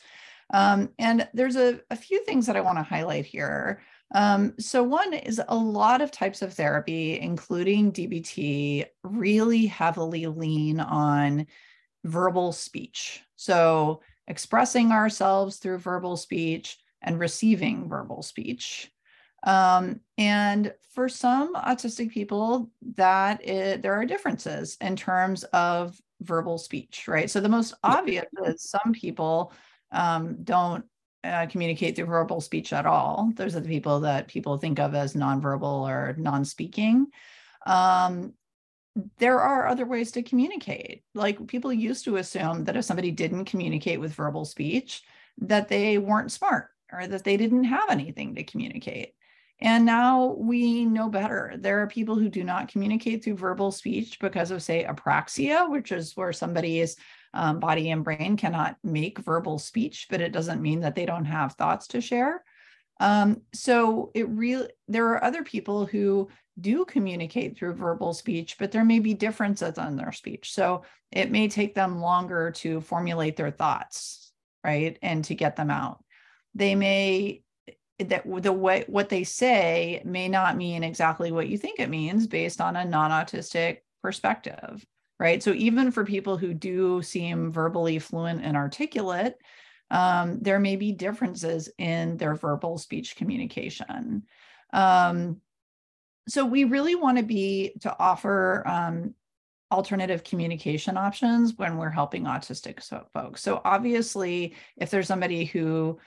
[0.48, 3.82] Um, and there's a, a few things that I want to highlight here.
[4.14, 10.80] Um, so, one is a lot of types of therapy, including DBT, really heavily lean
[10.80, 11.46] on
[12.02, 13.20] verbal speech.
[13.36, 18.90] So, expressing ourselves through verbal speech and receiving verbal speech.
[19.44, 26.58] Um, and for some autistic people, that is, there are differences in terms of verbal
[26.58, 27.30] speech, right?
[27.30, 29.52] So the most obvious is some people
[29.92, 30.84] um, don't
[31.22, 33.30] uh, communicate through verbal speech at all.
[33.36, 37.06] Those are the people that people think of as nonverbal or non-speaking.
[37.66, 38.34] Um,
[39.18, 41.04] there are other ways to communicate.
[41.14, 45.02] Like people used to assume that if somebody didn't communicate with verbal speech,
[45.42, 49.12] that they weren't smart or that they didn't have anything to communicate.
[49.60, 51.54] And now we know better.
[51.58, 55.90] There are people who do not communicate through verbal speech because of, say, apraxia, which
[55.90, 56.96] is where somebody's
[57.34, 61.24] um, body and brain cannot make verbal speech, but it doesn't mean that they don't
[61.24, 62.44] have thoughts to share.
[63.00, 66.28] Um, so it really, there are other people who
[66.60, 70.52] do communicate through verbal speech, but there may be differences on their speech.
[70.52, 70.82] So
[71.12, 74.32] it may take them longer to formulate their thoughts,
[74.64, 76.02] right, and to get them out.
[76.54, 77.42] They may
[77.98, 82.28] that the way what they say may not mean exactly what you think it means
[82.28, 84.86] based on a non-autistic perspective
[85.18, 85.42] right?
[85.42, 89.34] So even for people who do seem verbally fluent and articulate,
[89.90, 94.24] um, there may be differences in their verbal speech communication.
[94.72, 95.40] Um,
[96.28, 99.14] so we really want to be to offer um,
[99.72, 102.82] alternative communication options when we're helping autistic
[103.12, 103.42] folks.
[103.42, 105.98] So obviously, if there's somebody who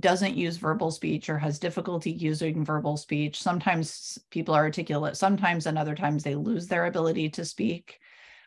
[0.00, 5.66] doesn't use verbal speech or has difficulty using verbal speech, sometimes people are articulate, sometimes
[5.66, 8.00] and other times they lose their ability to speak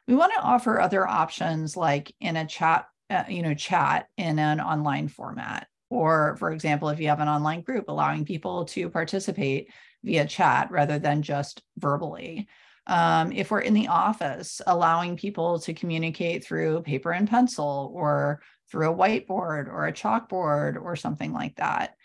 [0.07, 4.39] we want to offer other options like in a chat, uh, you know, chat in
[4.39, 5.67] an online format.
[5.89, 9.71] Or, for example, if you have an online group, allowing people to participate
[10.03, 12.47] via chat rather than just verbally.
[12.87, 18.41] Um, if we're in the office, allowing people to communicate through paper and pencil or
[18.69, 21.95] through a whiteboard or a chalkboard or something like that.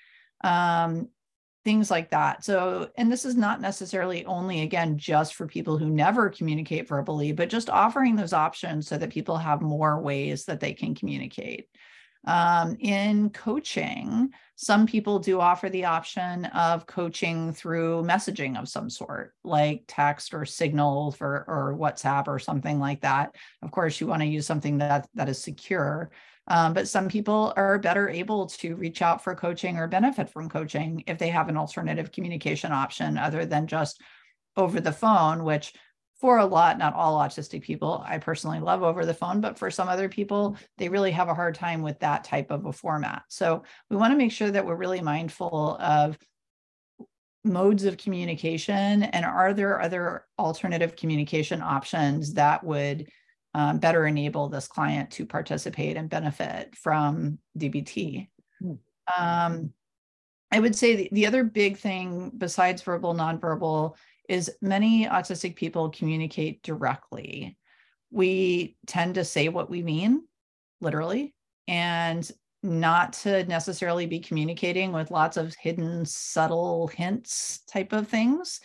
[0.43, 1.09] Um,
[1.65, 2.45] things like that.
[2.45, 7.33] So, and this is not necessarily only, again, just for people who never communicate verbally,
[7.33, 11.69] but just offering those options so that people have more ways that they can communicate.
[12.25, 18.89] Um, in coaching, some people do offer the option of coaching through messaging of some
[18.91, 23.35] sort, like text or signal for, or WhatsApp or something like that.
[23.63, 26.11] Of course, you want to use something that, that is secure.
[26.49, 30.49] Um, but some people are better able to reach out for coaching or benefit from
[30.49, 34.01] coaching if they have an alternative communication option other than just
[34.57, 35.73] over the phone, which
[36.21, 39.71] for a lot, not all autistic people, I personally love over the phone, but for
[39.73, 43.23] some other people, they really have a hard time with that type of a format.
[43.29, 46.17] So we want to make sure that we're really mindful of
[47.45, 53.09] modes of communication and are there other alternative communication options that would
[53.55, 58.29] um, better enable this client to participate and benefit from DBT.
[58.61, 58.73] Hmm.
[59.19, 59.73] Um,
[60.51, 63.97] I would say the, the other big thing besides verbal, nonverbal
[64.29, 67.57] is many autistic people communicate directly.
[68.11, 70.25] We tend to say what we mean,
[70.81, 71.35] literally,
[71.69, 72.31] and
[72.63, 78.61] not to necessarily be communicating with lots of hidden, subtle hints type of things.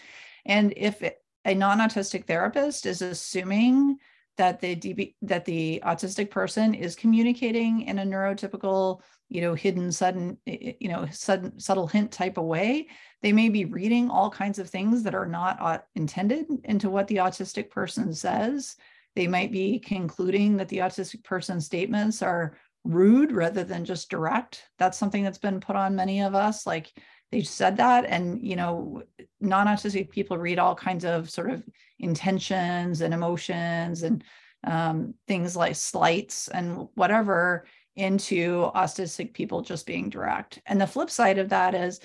[0.46, 1.02] And if
[1.46, 3.98] a non autistic therapist is assuming
[4.38, 9.92] that the DB, that the autistic person is communicating in a neurotypical, you know, hidden,
[9.92, 12.88] sudden, you know, sudden, subtle hint type of way.
[13.22, 17.18] They may be reading all kinds of things that are not intended into what the
[17.18, 18.76] autistic person says.
[19.16, 24.64] They might be concluding that the autistic person's statements are rude rather than just direct.
[24.78, 26.66] That's something that's been put on many of us.
[26.66, 26.94] Like
[27.32, 29.04] they said that, and you know,
[29.42, 31.64] non-autistic people read all kinds of sort of
[32.00, 34.24] intentions and emotions and
[34.64, 37.66] um, things like slights and whatever
[37.96, 40.60] into autistic people just being direct.
[40.66, 42.00] And the flip side of that is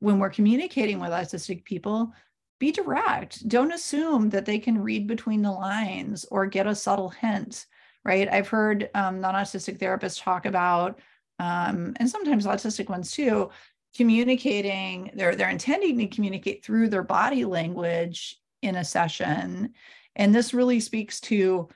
[0.00, 2.12] when we're communicating with autistic people,
[2.58, 3.46] be direct.
[3.48, 7.66] Don't assume that they can read between the lines or get a subtle hint,
[8.04, 8.28] right?
[8.30, 10.98] I've heard um, non autistic therapists talk about,
[11.38, 13.50] um, and sometimes autistic ones too,
[13.94, 19.74] communicating, they're, they're intending to communicate through their body language in a session.
[20.14, 21.68] And this really speaks to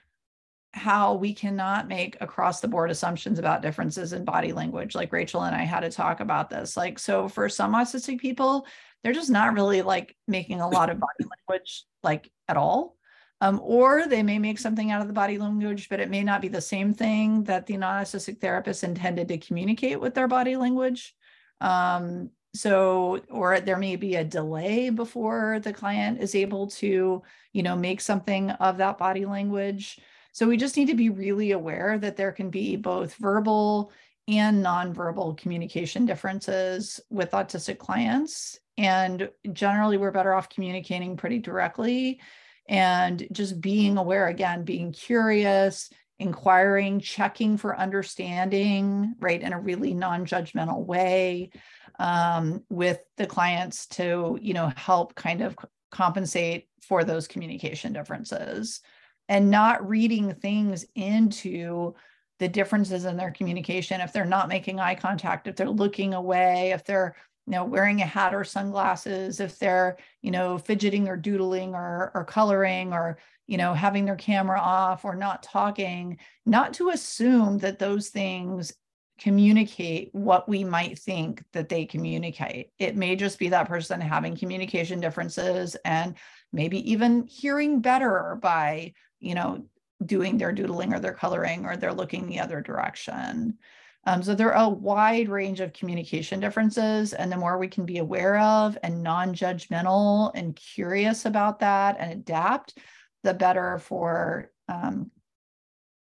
[0.72, 4.94] how we cannot make across the board assumptions about differences in body language.
[4.94, 6.76] Like Rachel and I had to talk about this.
[6.76, 8.66] Like, so for some autistic people,
[9.02, 12.96] they're just not really like making a lot of body language like at all.
[13.42, 16.42] Um, or they may make something out of the body language, but it may not
[16.42, 21.14] be the same thing that the non-autistic therapist intended to communicate with their body language.
[21.60, 27.62] Um, so, or there may be a delay before the client is able to, you
[27.62, 30.00] know, make something of that body language.
[30.32, 33.92] So we just need to be really aware that there can be both verbal
[34.26, 38.58] and nonverbal communication differences with autistic clients.
[38.78, 42.20] And generally, we're better off communicating pretty directly
[42.68, 45.90] and just being aware again, being curious,
[46.20, 51.50] inquiring, checking for understanding, right, in a really non judgmental way
[51.98, 55.56] um, with the clients to, you know, help kind of
[55.90, 58.80] compensate for those communication differences.
[59.28, 61.94] And not reading things into
[62.40, 66.70] the differences in their communication if they're not making eye contact if they're looking away
[66.70, 67.14] if they're
[67.46, 72.10] you know wearing a hat or sunglasses if they're you know fidgeting or doodling or
[72.14, 73.18] or coloring or
[73.50, 78.72] you know having their camera off or not talking not to assume that those things
[79.18, 84.36] communicate what we might think that they communicate it may just be that person having
[84.36, 86.14] communication differences and
[86.52, 89.62] maybe even hearing better by you know
[90.04, 93.58] doing their doodling or their coloring or they're looking the other direction.
[94.06, 97.84] Um, so there are a wide range of communication differences, and the more we can
[97.84, 102.78] be aware of and non-judgmental and curious about that and adapt,
[103.22, 105.10] the better for um,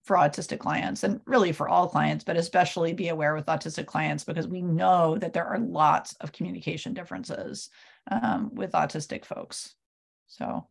[0.03, 4.23] for autistic clients and really for all clients, but especially be aware with autistic clients
[4.23, 7.69] because we know that there are lots of communication differences
[8.11, 9.73] um, with autistic folks.
[10.27, 10.67] So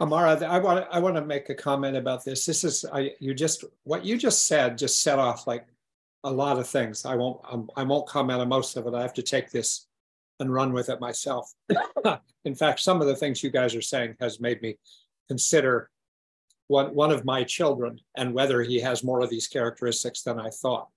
[0.00, 2.46] Amara, I want I want to make a comment about this.
[2.46, 5.66] This is I you just what you just said just set off like
[6.24, 7.04] a lot of things.
[7.04, 8.94] I won't um, I won't comment on most of it.
[8.94, 9.86] I have to take this
[10.40, 11.52] and run with it myself.
[12.44, 14.78] In fact, some of the things you guys are saying has made me
[15.28, 15.90] consider
[16.68, 20.50] one one of my children and whether he has more of these characteristics than I
[20.50, 20.88] thought.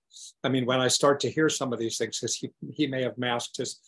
[0.44, 3.02] I mean, when I start to hear some of these things, because he he may
[3.02, 3.80] have masked his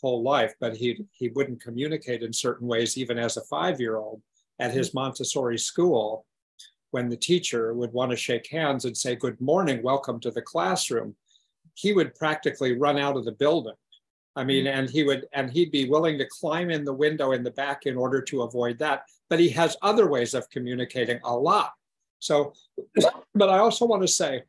[0.00, 3.96] whole life, but he he wouldn't communicate in certain ways even as a five year
[3.96, 4.22] old
[4.58, 4.98] at his mm-hmm.
[4.98, 6.26] Montessori school
[6.92, 10.42] when the teacher would want to shake hands and say, Good morning, welcome to the
[10.42, 11.16] classroom,
[11.74, 13.74] he would practically run out of the building.
[14.36, 14.46] I mm.
[14.46, 17.50] mean, and he would, and he'd be willing to climb in the window in the
[17.50, 19.04] back in order to avoid that.
[19.28, 21.72] But he has other ways of communicating a lot.
[22.18, 22.52] So,
[23.34, 24.42] but I also want to say,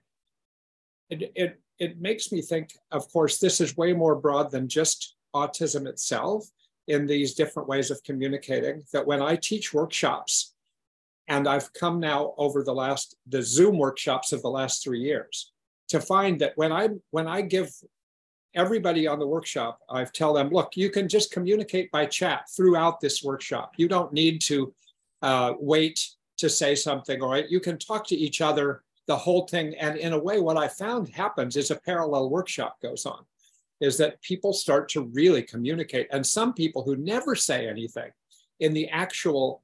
[1.09, 5.15] it, it, it makes me think, of course, this is way more broad than just
[5.35, 6.45] autism itself
[6.87, 10.53] in these different ways of communicating that when I teach workshops,
[11.27, 15.53] and I've come now over the last the Zoom workshops of the last three years
[15.89, 17.69] to find that when I when I give
[18.55, 22.99] everybody on the workshop, I tell them, look, you can just communicate by chat throughout
[22.99, 23.73] this workshop.
[23.77, 24.73] You don't need to
[25.21, 29.75] uh, wait to say something, or you can talk to each other the whole thing.
[29.75, 33.23] And in a way, what I found happens is a parallel workshop goes on
[33.81, 36.07] is that people start to really communicate.
[36.11, 38.11] And some people who never say anything
[38.61, 39.61] in the actual,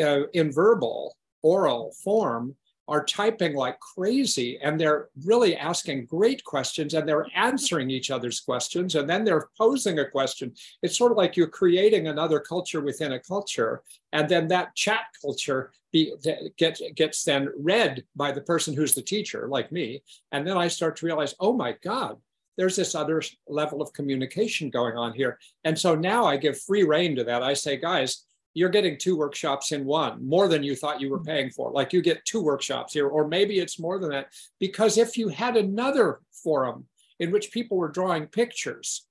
[0.00, 2.54] uh, in verbal, oral form
[2.88, 7.38] are typing like crazy and they're really asking great questions and they're mm-hmm.
[7.38, 10.52] answering each other's questions and then they're posing a question.
[10.82, 13.82] It's sort of like you're creating another culture within a culture
[14.12, 16.14] and then that chat culture be,
[16.56, 20.02] gets, gets then read by the person who's the teacher, like me.
[20.32, 22.16] And then I start to realize, oh my God,
[22.56, 25.38] there's this other level of communication going on here.
[25.64, 27.42] And so now I give free rein to that.
[27.42, 28.24] I say, guys,
[28.58, 31.70] you're getting two workshops in one, more than you thought you were paying for.
[31.70, 34.32] Like you get two workshops here, or maybe it's more than that.
[34.58, 36.86] Because if you had another forum
[37.20, 39.06] in which people were drawing pictures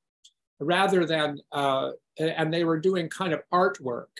[0.60, 4.14] rather than, uh, and they were doing kind of artwork,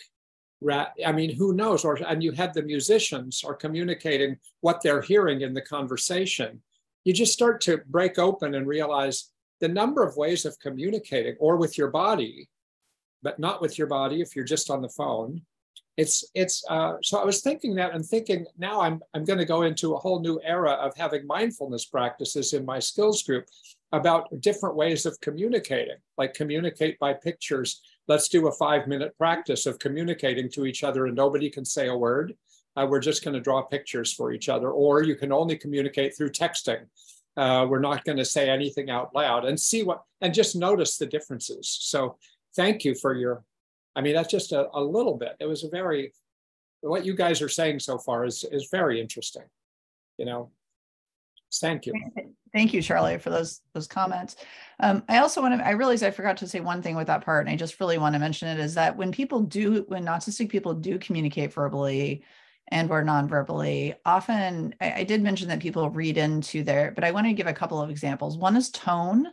[1.10, 1.84] I mean, who knows?
[1.84, 6.62] Or and you had the musicians are communicating what they're hearing in the conversation.
[7.04, 11.56] You just start to break open and realize the number of ways of communicating, or
[11.56, 12.48] with your body,
[13.22, 15.42] but not with your body if you're just on the phone.
[15.96, 19.44] It's it's uh, so I was thinking that and thinking now I'm I'm going to
[19.44, 23.46] go into a whole new era of having mindfulness practices in my skills group
[23.92, 27.80] about different ways of communicating, like communicate by pictures.
[28.06, 31.88] Let's do a five minute practice of communicating to each other and nobody can say
[31.88, 32.34] a word.
[32.76, 36.16] Uh, we're just going to draw pictures for each other, or you can only communicate
[36.16, 36.86] through texting.
[37.36, 40.96] Uh, we're not going to say anything out loud and see what, and just notice
[40.96, 41.76] the differences.
[41.80, 42.18] So
[42.56, 43.44] thank you for your,
[43.96, 45.36] I mean, that's just a, a little bit.
[45.40, 46.12] It was a very,
[46.80, 49.44] what you guys are saying so far is, is very interesting.
[50.18, 50.50] You know,
[51.60, 51.94] thank you.
[52.52, 54.36] Thank you, Charlie, for those those comments.
[54.80, 55.66] Um, I also want to.
[55.66, 57.98] I realize I forgot to say one thing with that part, and I just really
[57.98, 62.24] want to mention it is that when people do, when autistic people do communicate verbally
[62.68, 66.90] and or non-verbally, often I, I did mention that people read into their.
[66.92, 68.38] But I want to give a couple of examples.
[68.38, 69.28] One is tone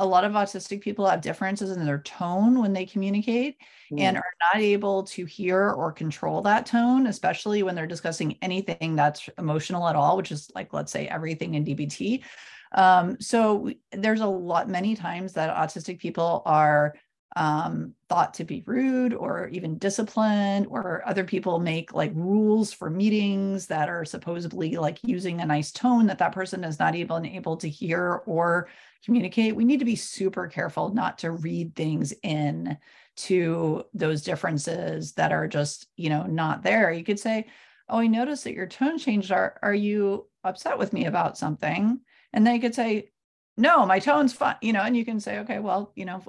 [0.00, 3.58] a lot of autistic people have differences in their tone when they communicate
[3.92, 4.00] mm.
[4.00, 8.96] and are not able to hear or control that tone, especially when they're discussing anything
[8.96, 12.24] that's emotional at all, which is like, let's say, everything in DBT.
[12.72, 16.94] Um, so there's a lot, many times that autistic people are
[17.36, 22.90] um, thought to be rude or even disciplined, or other people make like rules for
[22.90, 27.24] meetings that are supposedly like using a nice tone that that person is not even
[27.24, 28.68] able to hear or
[29.04, 29.56] communicate.
[29.56, 32.76] We need to be super careful not to read things in
[33.16, 36.90] to those differences that are just, you know, not there.
[36.92, 37.46] You could say,
[37.88, 39.32] Oh, I noticed that your tone changed.
[39.32, 42.00] Are, are you upset with me about something?
[42.32, 43.10] And then you could say,
[43.56, 46.22] no, my tone's fine, you know, and you can say, okay, well, you know,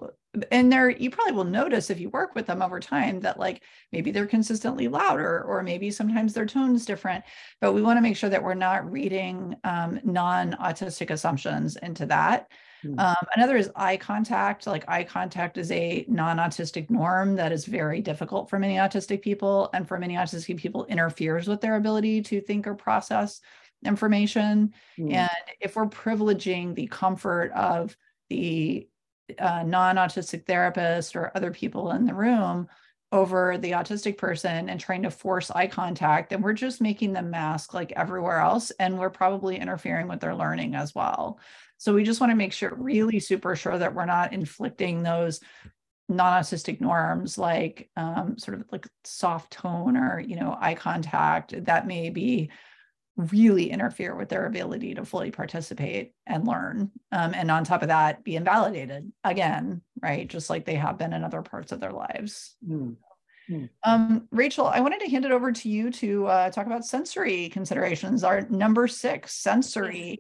[0.49, 3.61] and there you probably will notice if you work with them over time that like
[3.91, 7.23] maybe they're consistently louder or maybe sometimes their tone's different
[7.59, 12.49] but we want to make sure that we're not reading um, non-autistic assumptions into that
[12.85, 12.97] mm.
[12.97, 17.99] um, another is eye contact like eye contact is a non-autistic norm that is very
[17.99, 22.39] difficult for many autistic people and for many autistic people interferes with their ability to
[22.39, 23.41] think or process
[23.83, 25.11] information mm.
[25.11, 25.29] and
[25.59, 27.97] if we're privileging the comfort of
[28.29, 28.87] the
[29.39, 32.67] uh, non-autistic therapist or other people in the room
[33.11, 36.31] over the autistic person and trying to force eye contact.
[36.31, 40.35] And we're just making them mask like everywhere else and we're probably interfering with their
[40.35, 41.39] learning as well.
[41.77, 45.41] So we just want to make sure really super sure that we're not inflicting those
[46.07, 51.87] non-autistic norms like um, sort of like soft tone or you know eye contact that
[51.87, 52.49] may be
[53.17, 56.91] really interfere with their ability to fully participate and learn.
[57.11, 60.27] Um, and on top of that, be invalidated again, right?
[60.27, 62.55] Just like they have been in other parts of their lives.
[62.67, 62.95] Mm.
[63.83, 67.49] Um, Rachel, I wanted to hand it over to you to uh, talk about sensory
[67.49, 68.23] considerations.
[68.23, 70.19] Our number six, sensory.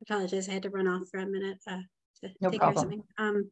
[0.00, 1.80] I apologize, I had to run off for a minute uh,
[2.22, 2.82] to no take problem.
[2.82, 3.02] something.
[3.18, 3.50] Um,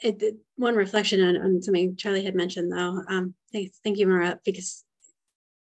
[0.00, 3.02] it, it, one reflection on, on, something Charlie had mentioned, though.
[3.08, 4.84] Um, thank, thank you, Amara, because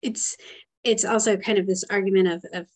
[0.01, 0.37] it's
[0.83, 2.67] it's also kind of this argument of, of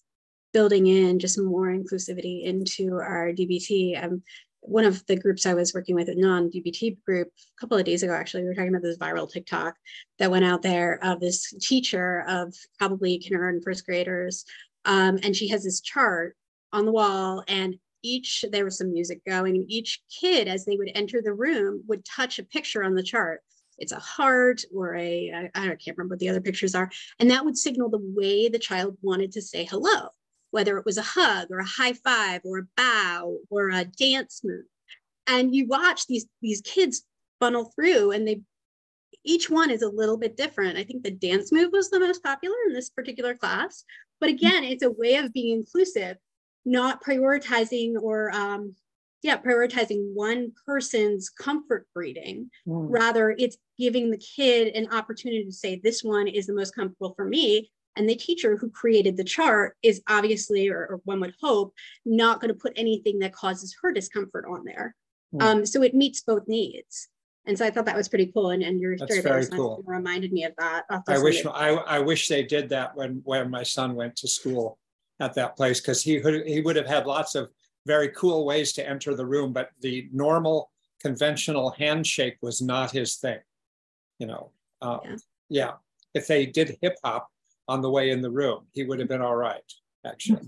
[0.54, 4.04] building in just more inclusivity into our DBT.
[4.04, 4.24] Um,
[4.62, 8.04] one of the groups I was working with, a non-DBT group, a couple of days
[8.04, 9.76] ago, actually, we were talking about this viral TikTok
[10.20, 14.46] that went out there of this teacher of probably kindergarten first graders.
[14.86, 16.36] Um, and she has this chart
[16.74, 20.78] on the wall and each, there was some music going and each kid, as they
[20.78, 23.42] would enter the room, would touch a picture on the chart
[23.78, 26.90] it's a heart or a I, I can't remember what the other pictures are.
[27.20, 30.10] And that would signal the way the child wanted to say hello,
[30.52, 34.42] whether it was a hug or a high five or a bow or a dance
[34.44, 34.66] move.
[35.28, 37.04] And you watch these, these kids
[37.40, 38.42] funnel through and they
[39.24, 40.78] each one is a little bit different.
[40.78, 43.84] I think the dance move was the most popular in this particular class.
[44.22, 46.16] But again, it's a way of being inclusive,
[46.66, 48.74] not prioritizing or um,
[49.28, 52.88] yeah prioritizing one person's comfort breeding mm.
[52.90, 57.14] rather it's giving the kid an opportunity to say this one is the most comfortable
[57.14, 61.34] for me and the teacher who created the chart is obviously or, or one would
[61.42, 61.74] hope
[62.06, 64.96] not going to put anything that causes her discomfort on there
[65.36, 65.42] mm.
[65.44, 67.10] um, so it meets both needs
[67.46, 68.50] and so I thought that was pretty cool.
[68.50, 69.82] And, and your story very cool.
[69.86, 70.84] reminded me of that.
[71.08, 74.78] I wish I, I wish they did that when when my son went to school
[75.22, 77.50] at that place because he he would have had lots of
[77.88, 80.70] very cool ways to enter the room, but the normal
[81.02, 83.40] conventional handshake was not his thing,
[84.20, 84.52] you know.
[84.82, 85.16] Uh, yeah.
[85.50, 85.72] yeah.
[86.14, 87.30] If they did hip hop
[87.68, 89.64] on the way in the room, he would have been all right,
[90.06, 90.42] actually.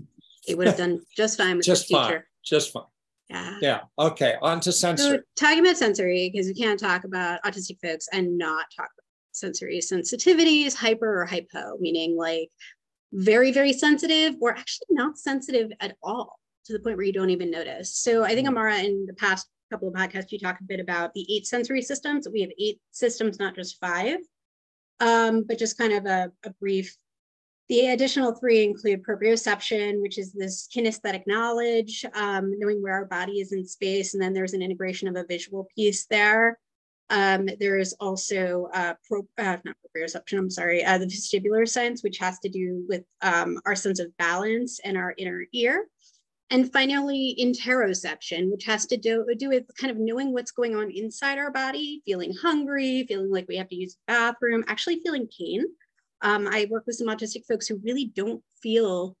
[0.44, 2.06] He would have done just fine with just fine.
[2.06, 2.28] Teacher.
[2.44, 2.84] Just fine.
[3.28, 3.58] Yeah.
[3.60, 3.80] Yeah.
[3.98, 4.34] Okay.
[4.42, 5.18] On to sensory.
[5.18, 9.04] So, talking about sensory, because we can't talk about autistic folks and not talk about
[9.32, 12.50] sensory sensitivities, hyper or hypo, meaning like
[13.12, 17.30] very, very sensitive or actually not sensitive at all to the point where you don't
[17.30, 17.94] even notice.
[17.96, 18.54] So I think hmm.
[18.56, 21.82] Amara, in the past couple of podcasts, you talked a bit about the eight sensory
[21.82, 22.28] systems.
[22.30, 24.18] We have eight systems, not just five,
[24.98, 26.96] um, but just kind of a, a brief.
[27.68, 33.40] The additional three include proprioception, which is this kinesthetic knowledge, um, knowing where our body
[33.40, 36.58] is in space, and then there's an integration of a visual piece there.
[37.10, 42.02] Um, there is also uh, pro, uh, not proprioception, I'm sorry, uh, the vestibular sense,
[42.02, 45.86] which has to do with um, our sense of balance and our inner ear.
[46.50, 50.90] And finally, interoception, which has to do, do with kind of knowing what's going on
[50.90, 55.28] inside our body, feeling hungry, feeling like we have to use the bathroom, actually feeling
[55.38, 55.64] pain.
[56.22, 59.16] Um, I work with some autistic folks who really don't feel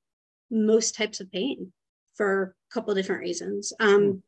[0.50, 1.72] most types of pain
[2.14, 3.72] for a couple of different reasons.
[3.80, 4.22] Um, mm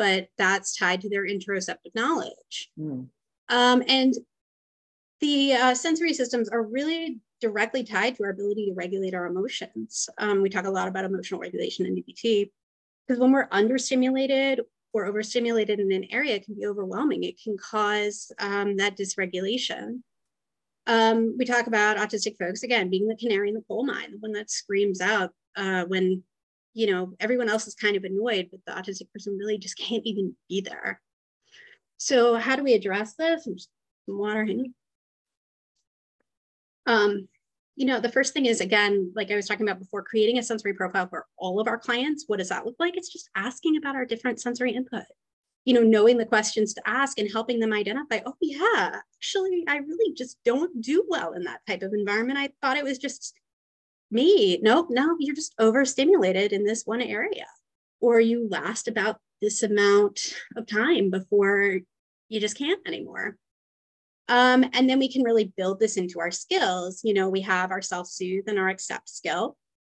[0.00, 2.70] but that's tied to their interoceptive knowledge.
[2.78, 3.08] Mm.
[3.50, 4.14] Um, and
[5.20, 10.08] the uh, sensory systems are really directly tied to our ability to regulate our emotions.
[10.18, 12.50] Um, we talk a lot about emotional regulation in DBT
[13.06, 14.60] because when we're understimulated
[14.92, 17.24] or overstimulated in an area, it can be overwhelming.
[17.24, 20.02] It can cause um, that dysregulation.
[20.86, 24.18] Um, we talk about autistic folks again being the canary in the coal mine, the
[24.18, 26.24] one that screams out uh, when
[26.74, 30.06] you know, everyone else is kind of annoyed, but the autistic person really just can't
[30.06, 31.00] even be there.
[31.96, 33.44] So how do we address this?
[33.44, 34.74] Some water hanging.
[36.90, 37.28] Um,
[37.76, 40.42] you know, the first thing is again, like I was talking about before, creating a
[40.42, 42.24] sensory profile for all of our clients.
[42.26, 42.96] What does that look like?
[42.96, 45.04] It's just asking about our different sensory input.
[45.64, 49.76] You know, knowing the questions to ask and helping them identify, oh yeah, actually, I
[49.76, 52.38] really just don't do well in that type of environment.
[52.38, 53.34] I thought it was just
[54.10, 57.46] me nope no you're just overstimulated in this one area
[58.00, 61.78] or you last about this amount of time before
[62.28, 63.36] you just can't anymore
[64.30, 67.70] um, and then we can really build this into our skills you know we have
[67.70, 69.56] our self-soothe and our accept skill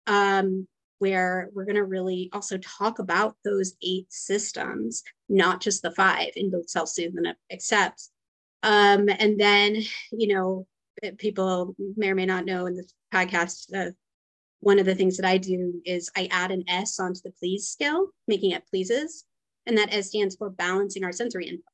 [0.07, 0.67] um,
[0.99, 6.31] where we're going to really also talk about those eight systems not just the five
[6.35, 8.09] in both self-soothe and accept
[8.63, 9.75] um, and then
[10.11, 10.65] you know
[11.17, 13.91] people may or may not know in this podcast uh,
[14.61, 17.67] one of the things that I do is I add an S onto the please
[17.67, 19.25] scale, making it pleases.
[19.65, 21.70] And that S stands for balancing our sensory input.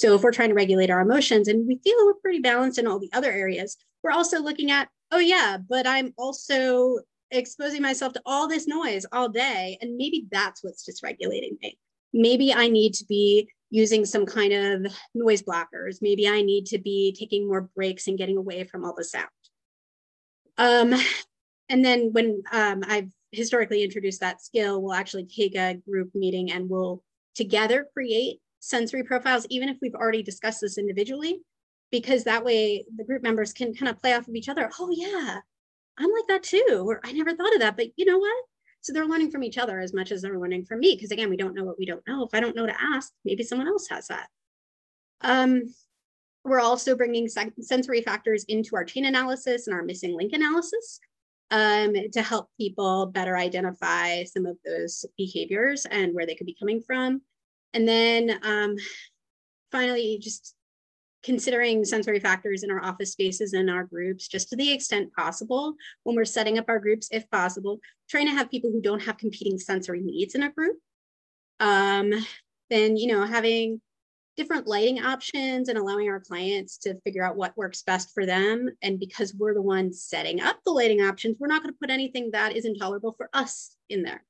[0.00, 2.86] So if we're trying to regulate our emotions and we feel we're pretty balanced in
[2.86, 8.14] all the other areas, we're also looking at, oh yeah, but I'm also exposing myself
[8.14, 9.76] to all this noise all day.
[9.82, 11.78] And maybe that's what's dysregulating me.
[12.14, 15.98] Maybe I need to be using some kind of noise blockers.
[16.00, 19.28] Maybe I need to be taking more breaks and getting away from all the sound.
[20.56, 20.94] Um,
[21.68, 26.50] and then when um, I've historically introduced that skill, we'll actually take a group meeting
[26.50, 27.02] and we'll
[27.34, 31.40] together create sensory profiles, even if we've already discussed this individually,
[31.90, 34.70] because that way the group members can kind of play off of each other.
[34.78, 35.40] Oh yeah,
[35.98, 38.44] I'm like that too, or I never thought of that, but you know what?
[38.82, 40.94] So they're learning from each other as much as they're learning from me.
[40.94, 42.24] Because again, we don't know what we don't know.
[42.24, 44.28] If I don't know to ask, maybe someone else has that.
[45.20, 45.64] Um,
[46.44, 50.98] we're also bringing sensory factors into our chain analysis and our missing link analysis
[51.50, 56.56] um, to help people better identify some of those behaviors and where they could be
[56.58, 57.20] coming from.
[57.74, 58.76] And then um,
[59.70, 60.54] finally, just
[61.22, 65.74] considering sensory factors in our office spaces and our groups, just to the extent possible,
[66.04, 69.18] when we're setting up our groups, if possible, trying to have people who don't have
[69.18, 70.76] competing sensory needs in a group.
[71.60, 72.12] Um,
[72.70, 73.80] then, you know, having
[74.36, 78.70] different lighting options and allowing our clients to figure out what works best for them.
[78.80, 81.90] And because we're the ones setting up the lighting options, we're not going to put
[81.90, 84.24] anything that is intolerable for us in there.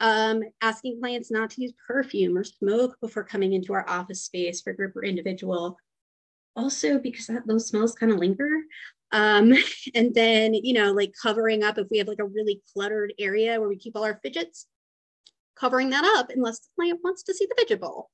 [0.00, 4.60] Um, asking clients not to use perfume or smoke before coming into our office space
[4.60, 5.76] for group or individual.
[6.54, 8.62] Also, because that, those smells kind of linger.
[9.10, 9.52] Um,
[9.94, 13.58] and then, you know, like covering up if we have like a really cluttered area
[13.58, 14.66] where we keep all our fidgets,
[15.56, 18.10] covering that up unless the client wants to see the fidget bowl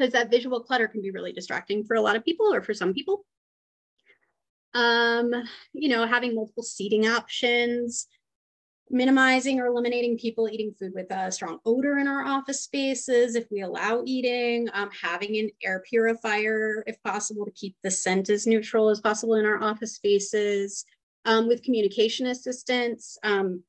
[0.00, 2.72] because that visual clutter can be really distracting for a lot of people or for
[2.72, 3.24] some people.
[4.72, 5.30] Um,
[5.72, 8.06] you know, having multiple seating options,
[8.90, 13.46] minimizing or eliminating people eating food with a strong odor in our office spaces if
[13.50, 18.46] we allow eating, um, having an air purifier if possible to keep the scent as
[18.46, 20.84] neutral as possible in our office spaces,
[21.24, 23.62] um, with communication assistance, um,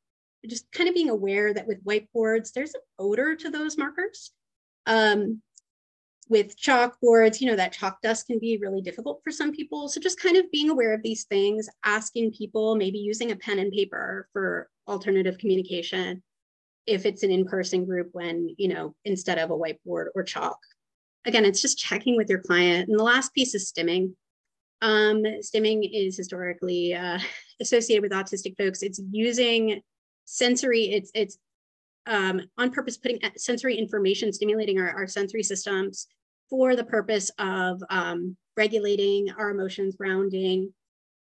[0.47, 4.31] just kind of being aware that with whiteboards, there's an odor to those markers.
[4.87, 5.41] Um,
[6.29, 9.89] with chalkboards, you know, that chalk dust can be really difficult for some people.
[9.89, 13.59] So just kind of being aware of these things, asking people, maybe using a pen
[13.59, 16.21] and paper for alternative communication
[16.87, 20.57] if it's an in-person group when, you know, instead of a whiteboard or chalk.
[21.25, 22.89] Again, it's just checking with your client.
[22.89, 24.13] And the last piece is stimming.
[24.81, 27.19] Um, stimming is historically uh,
[27.61, 28.81] associated with autistic folks.
[28.81, 29.81] It's using
[30.25, 31.37] sensory, it's, it's
[32.07, 36.07] um, on purpose putting sensory information, stimulating our, our sensory systems
[36.49, 40.73] for the purpose of um, regulating our emotions, grounding.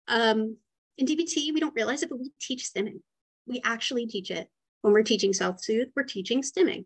[0.07, 0.57] Um,
[0.97, 2.99] in DBT, we don't realize it, but we teach stimming.
[3.47, 4.49] We actually teach it.
[4.81, 6.85] When we're teaching self-soothe, we're teaching stimming.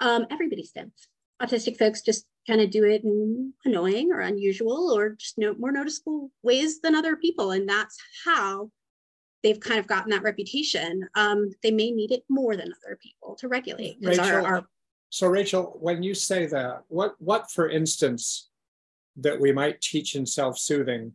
[0.00, 0.92] Um, everybody stims.
[1.42, 5.72] Autistic folks just kind of do it in annoying or unusual or just no, more
[5.72, 7.52] noticeable ways than other people.
[7.52, 8.70] And that's how
[9.42, 11.08] they've kind of gotten that reputation.
[11.14, 13.96] Um, they may need it more than other people to regulate.
[14.02, 14.66] Rachel, our, our...
[15.08, 18.50] so Rachel, when you say that, what what for instance
[19.16, 21.12] that we might teach in self-soothing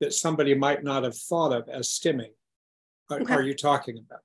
[0.00, 2.32] that somebody might not have thought of as stimming
[3.20, 3.34] okay.
[3.34, 4.20] are you talking about?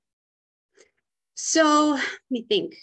[1.36, 2.76] So let me think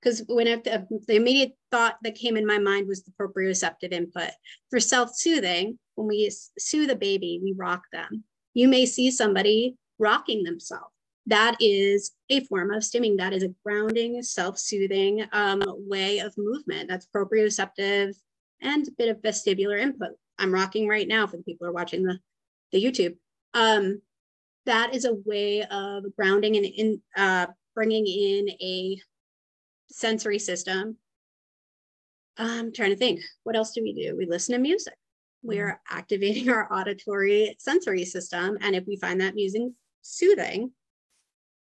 [0.00, 3.92] because when I, the, the immediate thought that came in my mind was the proprioceptive
[3.92, 4.30] input.
[4.70, 8.24] For self-soothing, when we soothe a baby, we rock them.
[8.54, 10.86] You may see somebody rocking themselves.
[11.26, 13.18] That is a form of stimming.
[13.18, 16.88] That is a grounding, self-soothing um, way of movement.
[16.88, 18.14] That's proprioceptive
[18.60, 20.10] and a bit of vestibular input.
[20.38, 22.18] I'm rocking right now for the people who are watching the,
[22.72, 23.16] the YouTube.
[23.54, 24.02] Um,
[24.66, 29.00] that is a way of grounding and in, uh, bringing in a
[29.88, 30.96] sensory system.
[32.38, 34.16] I'm trying to think, what else do we do?
[34.16, 34.94] We listen to music.
[35.42, 35.64] We mm-hmm.
[35.64, 38.58] are activating our auditory sensory system.
[38.60, 39.62] And if we find that music
[40.02, 40.72] soothing,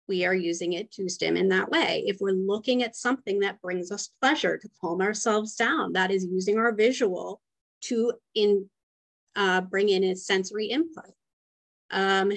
[0.08, 2.04] we are using it to stim in that way.
[2.08, 6.26] If we're looking at something that brings us pleasure to calm ourselves down, that is
[6.26, 7.42] using our visual
[7.82, 8.70] to in
[9.36, 11.12] uh, bring in a sensory input.
[11.92, 12.32] Um,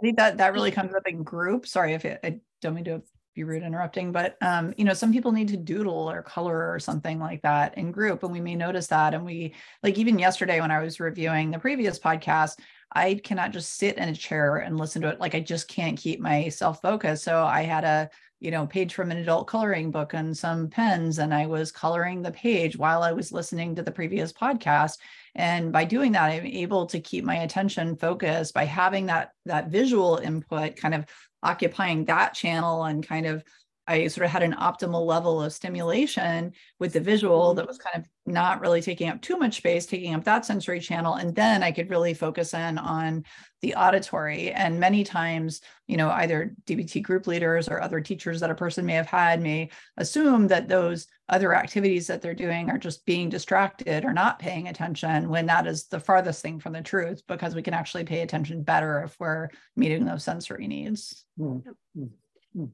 [0.00, 1.66] I think that that really comes up in group.
[1.66, 3.02] Sorry if it, I don't mean to
[3.34, 6.78] be rude interrupting but um, you know some people need to doodle or color or
[6.78, 10.60] something like that in group and we may notice that and we like even yesterday
[10.60, 12.58] when i was reviewing the previous podcast
[12.92, 15.18] i cannot just sit in a chair and listen to it.
[15.18, 17.24] Like i just can't keep myself focused.
[17.24, 18.08] So i had a
[18.44, 22.20] you know page from an adult coloring book and some pens and i was coloring
[22.20, 24.98] the page while i was listening to the previous podcast.
[25.34, 29.68] And by doing that i'm able to keep my attention focused by having that that
[29.68, 31.06] visual input kind of
[31.42, 33.42] occupying that channel and kind of
[33.86, 37.56] I sort of had an optimal level of stimulation with the visual mm-hmm.
[37.56, 40.80] that was kind of not really taking up too much space, taking up that sensory
[40.80, 41.14] channel.
[41.14, 43.24] And then I could really focus in on
[43.60, 44.50] the auditory.
[44.52, 48.86] And many times, you know, either DBT group leaders or other teachers that a person
[48.86, 49.68] may have had may
[49.98, 54.68] assume that those other activities that they're doing are just being distracted or not paying
[54.68, 58.20] attention when that is the farthest thing from the truth because we can actually pay
[58.20, 61.24] attention better if we're meeting those sensory needs.
[61.38, 62.04] Mm-hmm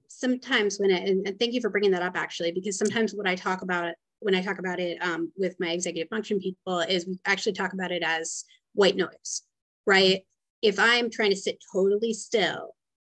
[0.08, 3.34] sometimes when it, and thank you for bringing that up actually, because sometimes what I
[3.34, 7.18] talk about when I talk about it um, with my executive function people is we
[7.24, 9.42] actually talk about it as white noise,
[9.86, 10.20] right?
[10.60, 12.74] If I'm trying to sit totally still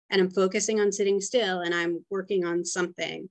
[0.09, 3.29] and I'm focusing on sitting still and I'm working on something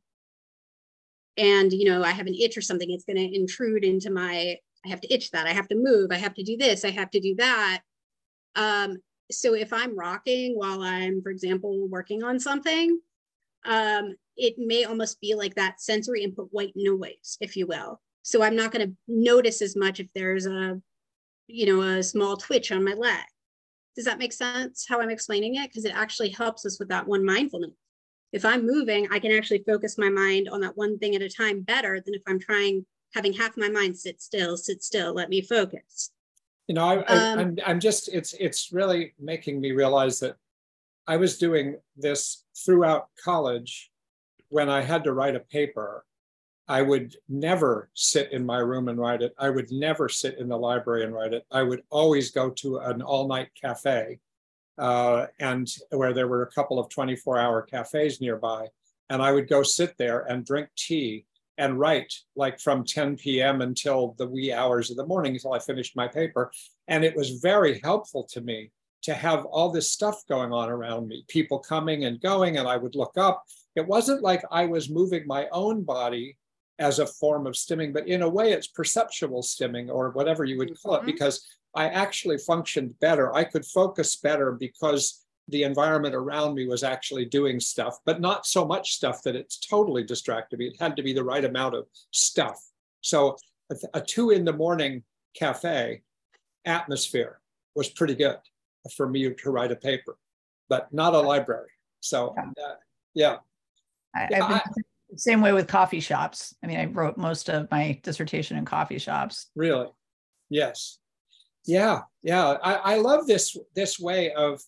[1.39, 4.57] and, you know, I have an itch or something, it's going to intrude into my,
[4.85, 5.47] I have to itch that.
[5.47, 6.11] I have to move.
[6.12, 6.85] I have to do this.
[6.85, 7.80] I have to do that.
[8.55, 8.99] Um,
[9.30, 13.01] so if I'm rocking while I'm, for example, working on something,
[13.64, 18.00] um, it may almost be like that sensory input white noise, if you will.
[18.22, 20.80] So I'm not going to notice as much if there's a,
[21.48, 23.24] you know, a small twitch on my leg.
[23.96, 25.68] Does that make sense how I'm explaining it?
[25.68, 27.72] Because it actually helps us with that one mindfulness.
[28.32, 31.28] If I'm moving, I can actually focus my mind on that one thing at a
[31.28, 35.28] time better than if I'm trying having half my mind sit still, sit still, let
[35.28, 36.10] me focus.
[36.68, 40.36] You know, I, um, I'm, I'm just, it's, it's really making me realize that
[41.07, 43.90] I was doing this throughout college
[44.48, 46.05] when I had to write a paper.
[46.68, 49.34] I would never sit in my room and write it.
[49.38, 51.44] I would never sit in the library and write it.
[51.50, 54.20] I would always go to an all night cafe,
[54.78, 58.68] uh, and where there were a couple of 24 hour cafes nearby.
[59.11, 61.26] And I would go sit there and drink tea
[61.59, 63.61] and write like from 10 p.m.
[63.61, 66.50] until the wee hours of the morning until I finished my paper.
[66.88, 68.70] And it was very helpful to me
[69.03, 72.76] to have all this stuff going on around me, people coming and going, and I
[72.76, 73.44] would look up.
[73.74, 76.36] It wasn't like I was moving my own body
[76.78, 80.59] as a form of stimming, but in a way, it's perceptual stimming or whatever you
[80.59, 81.07] would call it, mm-hmm.
[81.07, 83.34] because I actually functioned better.
[83.34, 88.46] I could focus better because the environment around me was actually doing stuff, but not
[88.46, 90.66] so much stuff that it's totally distracted me.
[90.66, 92.61] It had to be the right amount of stuff.
[93.00, 93.36] So
[93.70, 95.03] a, a two in the morning
[95.34, 96.03] cafe
[96.64, 97.40] atmosphere
[97.74, 98.36] was pretty good
[98.95, 100.16] for me to write a paper,
[100.68, 101.70] but not a library.
[102.01, 102.74] So, uh,
[103.14, 103.37] yeah.
[104.14, 104.62] I, yeah, I,
[105.16, 106.55] same way with coffee shops.
[106.62, 109.51] I mean, I wrote most of my dissertation in coffee shops.
[109.55, 109.89] Really?
[110.49, 110.99] Yes.
[111.66, 112.57] Yeah, yeah.
[112.62, 114.61] I, I love this this way of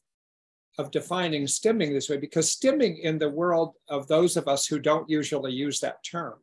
[0.79, 4.79] of defining stimming this way because stimming in the world of those of us who
[4.79, 6.35] don't usually use that term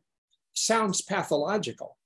[0.54, 1.96] sounds pathological.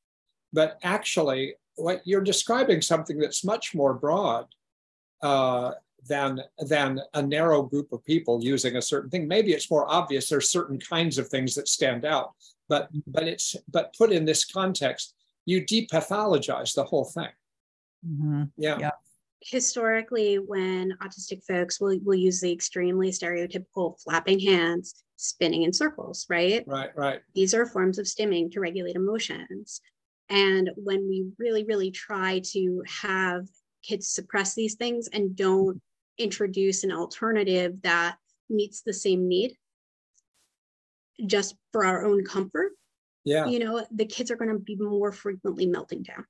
[0.53, 4.47] But actually, what you're describing something that's much more broad
[5.23, 5.73] uh,
[6.09, 9.27] than than a narrow group of people using a certain thing.
[9.27, 10.29] Maybe it's more obvious.
[10.29, 12.35] There's certain kinds of things that stand out,
[12.69, 15.15] but but it's but put in this context,
[15.45, 17.29] you depathologize the whole thing.
[18.07, 18.43] Mm-hmm.
[18.57, 18.79] Yeah.
[18.79, 18.91] yeah.
[19.41, 26.27] Historically, when autistic folks will, will use the extremely stereotypical flapping hands, spinning in circles,
[26.29, 26.65] right?
[26.67, 27.21] Right, right.
[27.35, 29.81] These are forms of stimming to regulate emotions.
[30.29, 33.47] And when we really, really try to have
[33.87, 35.81] kids suppress these things and don't
[36.19, 38.17] introduce an alternative that
[38.49, 39.57] meets the same need
[41.27, 42.73] just for our own comfort
[43.25, 46.25] yeah you know the kids are going to be more frequently melting down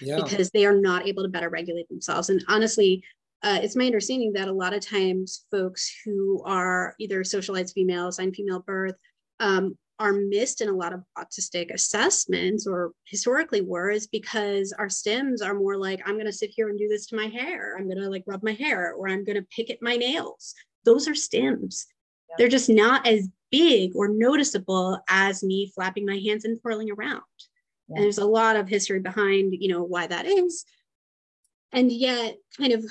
[0.00, 0.20] yeah.
[0.22, 3.02] because they are not able to better regulate themselves and honestly
[3.44, 8.08] uh, it's my understanding that a lot of times folks who are either socialized female
[8.08, 8.96] assigned female birth
[9.40, 14.86] um, are missed in a lot of autistic assessments or historically were is because our
[14.86, 17.76] stims are more like i'm going to sit here and do this to my hair.
[17.76, 20.54] I'm going to like rub my hair or i'm going to pick at my nails.
[20.84, 21.84] Those are stims.
[22.28, 22.34] Yeah.
[22.38, 27.22] they're just not as big or noticeable as me flapping my hands and twirling around.
[27.88, 27.96] Yeah.
[27.96, 30.64] and there's a lot of history behind you know why that is.
[31.72, 32.84] And yet kind of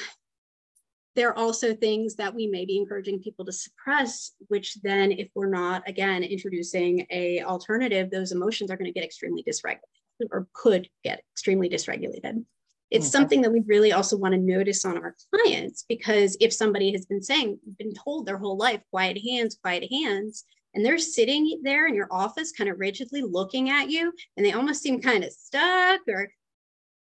[1.17, 5.27] there are also things that we may be encouraging people to suppress which then if
[5.35, 9.81] we're not again introducing a alternative those emotions are going to get extremely dysregulated
[10.31, 12.43] or could get extremely dysregulated.
[12.89, 13.11] It's okay.
[13.11, 17.05] something that we really also want to notice on our clients because if somebody has
[17.05, 21.87] been saying been told their whole life quiet hands quiet hands and they're sitting there
[21.87, 25.31] in your office kind of rigidly looking at you and they almost seem kind of
[25.31, 26.31] stuck or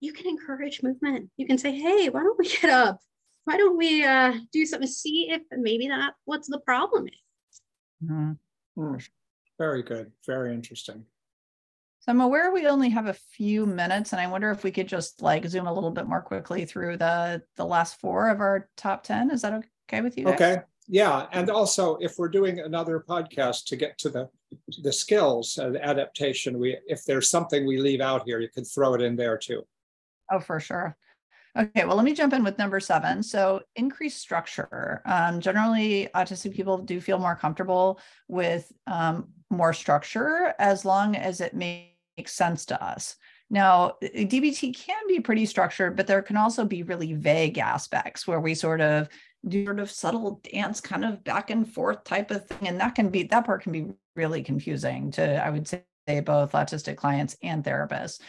[0.02, 1.30] you can encourage movement.
[1.38, 3.00] You can say hey why don't we get up
[3.46, 7.62] why don't we uh, do something see if maybe that what's the problem is.
[8.04, 8.32] Mm-hmm.
[8.78, 9.10] Mm,
[9.58, 10.12] very good.
[10.26, 11.06] Very interesting.
[12.02, 14.88] So I'm aware we only have a few minutes, and I wonder if we could
[14.88, 18.70] just like zoom a little bit more quickly through the the last four of our
[18.78, 19.32] top ten.
[19.32, 19.54] Is that
[19.88, 20.26] okay with you?
[20.26, 20.34] Guys?
[20.36, 20.58] Okay.
[20.92, 24.30] Yeah, and also if we're doing another podcast to get to the
[24.82, 28.94] the skills and adaptation, we if there's something we leave out here, you could throw
[28.96, 29.64] it in there too.
[30.32, 30.96] Oh, for sure.
[31.58, 33.24] Okay, well, let me jump in with number seven.
[33.24, 35.02] So, increased structure.
[35.06, 41.42] Um, generally, autistic people do feel more comfortable with um, more structure as long as
[41.42, 43.16] it makes sense to us.
[43.50, 48.40] Now, DBT can be pretty structured, but there can also be really vague aspects where
[48.40, 49.10] we sort of
[49.48, 52.68] do sort of subtle dance, kind of back and forth type of thing.
[52.68, 56.52] And that can be, that part can be really confusing to, I would say, both
[56.52, 58.20] autistic clients and therapists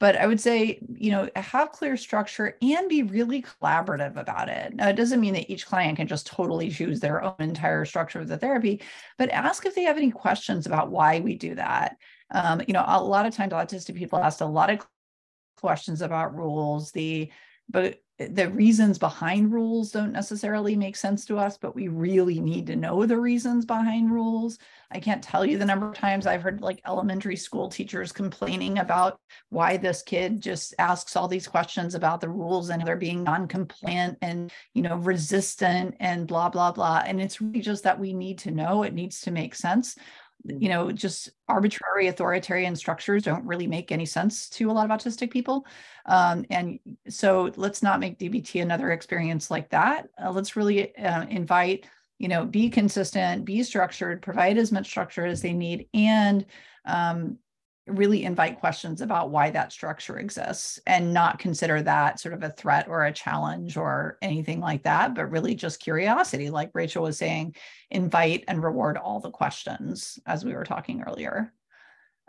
[0.00, 4.74] but I would say, you know, have clear structure and be really collaborative about it.
[4.74, 8.20] Now, it doesn't mean that each client can just totally choose their own entire structure
[8.20, 8.80] of the therapy,
[9.16, 11.96] but ask if they have any questions about why we do that.
[12.30, 14.86] Um, you know, a lot of times autistic people ask a lot of
[15.56, 17.30] questions about rules, the
[17.68, 22.66] but the reasons behind rules don't necessarily make sense to us, but we really need
[22.66, 24.58] to know the reasons behind rules.
[24.90, 28.78] I can't tell you the number of times I've heard like elementary school teachers complaining
[28.78, 33.22] about why this kid just asks all these questions about the rules and they're being
[33.22, 37.04] non-compliant and you know resistant and blah blah blah.
[37.06, 38.82] And it's really just that we need to know.
[38.82, 39.96] It needs to make sense
[40.44, 44.96] you know just arbitrary authoritarian structures don't really make any sense to a lot of
[44.96, 45.66] autistic people.
[46.06, 46.78] Um, and
[47.08, 50.08] so let's not make dbt another experience like that.
[50.22, 51.86] Uh, let's really uh, invite
[52.18, 56.46] you know be consistent be structured provide as much structure as they need and
[56.84, 57.38] um,
[57.88, 62.50] really invite questions about why that structure exists and not consider that sort of a
[62.50, 66.50] threat or a challenge or anything like that, but really just curiosity.
[66.50, 67.56] Like Rachel was saying,
[67.90, 71.52] invite and reward all the questions as we were talking earlier.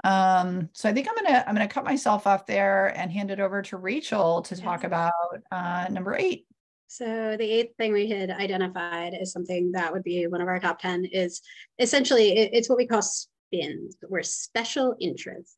[0.03, 3.41] Um, so I think I'm gonna I'm gonna cut myself off there and hand it
[3.41, 5.11] over to Rachel to talk about
[5.51, 6.45] uh, number eight.
[6.91, 10.59] So the eighth thing we had identified as something that would be one of our
[10.59, 11.39] top 10 is
[11.77, 13.03] essentially it, it's what we call
[13.51, 15.57] SPINs, or special interests,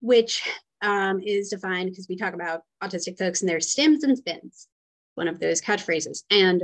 [0.00, 0.48] which
[0.82, 4.68] um, is defined because we talk about autistic folks and their stims and spins,
[5.14, 6.24] one of those catchphrases.
[6.30, 6.62] And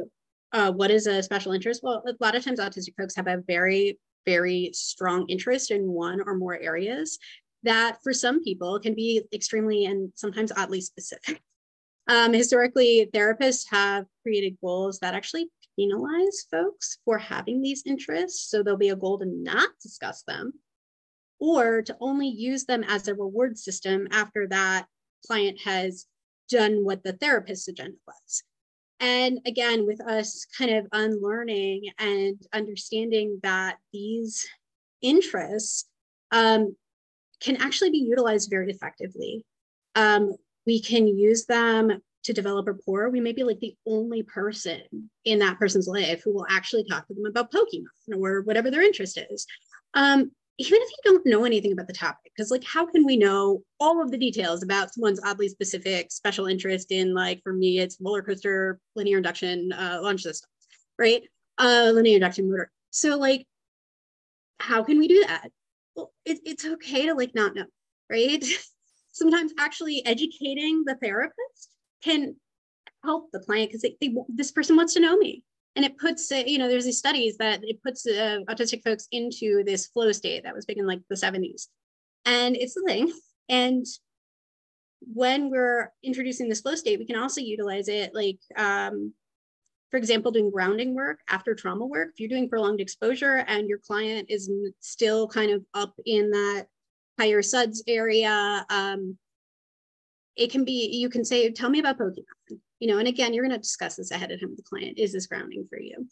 [0.53, 1.83] uh, what is a special interest?
[1.83, 6.21] Well, a lot of times autistic folks have a very, very strong interest in one
[6.25, 7.18] or more areas.
[7.62, 11.41] that for some people can be extremely and sometimes oddly specific.
[12.09, 15.49] Um, historically, therapists have created goals that actually
[15.81, 18.51] penalize folks for having these interests.
[18.51, 20.53] So there'll be a goal to not discuss them
[21.39, 24.87] or to only use them as a reward system after that
[25.26, 26.07] client has
[26.49, 28.43] done what the therapist's agenda was.
[29.01, 34.47] And again, with us kind of unlearning and understanding that these
[35.01, 35.89] interests
[36.33, 36.76] um,
[37.41, 39.47] can actually be utilized very effectively.
[39.95, 40.35] Um,
[40.66, 43.09] we can use them to develop rapport.
[43.11, 44.83] We may be like the only person
[45.25, 48.83] in that person's life who will actually talk to them about Pokemon or whatever their
[48.83, 49.47] interest is.
[49.95, 53.16] Um, even if you don't know anything about the topic, because like, how can we
[53.16, 57.79] know all of the details about someone's oddly specific special interest in, like, for me,
[57.79, 60.51] it's roller coaster, linear induction, uh, launch systems,
[60.99, 61.23] right?
[61.57, 62.71] Uh, linear induction motor.
[62.91, 63.47] So, like,
[64.59, 65.51] how can we do that?
[65.97, 67.64] Well, it, it's okay to like not know,
[68.11, 68.45] right?
[69.12, 71.71] Sometimes actually educating the therapist
[72.03, 72.37] can
[73.05, 73.89] help the client because
[74.29, 75.45] this person wants to know me.
[75.77, 79.63] And it puts you know there's these studies that it puts uh, autistic folks into
[79.65, 81.69] this flow state that was big in like the 70s
[82.25, 83.13] and it's the thing.
[83.49, 83.87] And
[85.01, 89.15] when we're introducing this flow state we can also utilize it like um,
[89.91, 92.09] for example doing grounding work after trauma work.
[92.13, 96.67] If you're doing prolonged exposure and your client is still kind of up in that
[97.19, 99.17] higher SUDS area um,
[100.41, 103.45] it can be you can say tell me about pokemon you know and again you're
[103.45, 104.99] going to discuss this ahead of time with the client.
[104.99, 106.09] Is this grounding for you?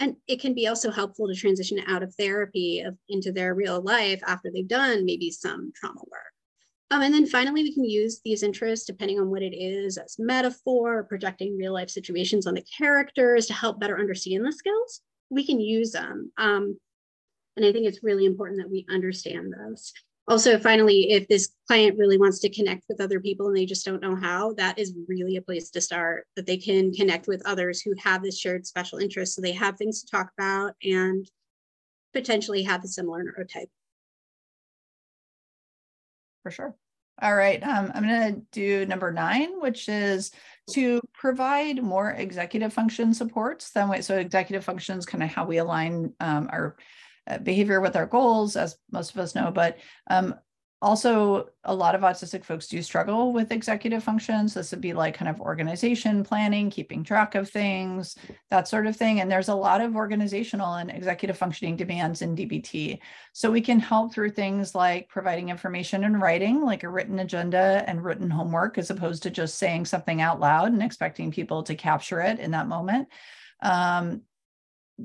[0.00, 3.80] And it can be also helpful to transition out of therapy of, into their real
[3.82, 6.32] life after they've done maybe some trauma work.
[6.90, 10.16] Um, and then finally we can use these interests depending on what it is as
[10.18, 15.02] metaphor projecting real life situations on the characters to help better understand the skills.
[15.30, 16.78] We can use them um,
[17.58, 19.92] and i think it's really important that we understand those
[20.28, 23.84] also finally if this client really wants to connect with other people and they just
[23.84, 27.44] don't know how that is really a place to start that they can connect with
[27.46, 31.30] others who have this shared special interest so they have things to talk about and
[32.12, 33.68] potentially have a similar neurotype.
[36.42, 36.74] For sure.
[37.20, 40.30] All right um, i'm going to do number nine which is
[40.70, 45.56] to provide more executive function supports then wait so executive functions kind of how we
[45.56, 46.76] align um, our
[47.36, 50.34] behavior with our goals, as most of us know, but um,
[50.80, 54.54] also a lot of autistic folks do struggle with executive functions.
[54.54, 58.16] This would be like kind of organization planning keeping track of things
[58.50, 59.20] that sort of thing.
[59.20, 63.00] And there's a lot of organizational and executive functioning demands in dbt
[63.32, 67.82] so we can help through things like providing information in writing like a written agenda
[67.88, 71.74] and written homework as opposed to just saying something out loud and expecting people to
[71.74, 73.08] capture it in that moment.
[73.60, 74.22] Um,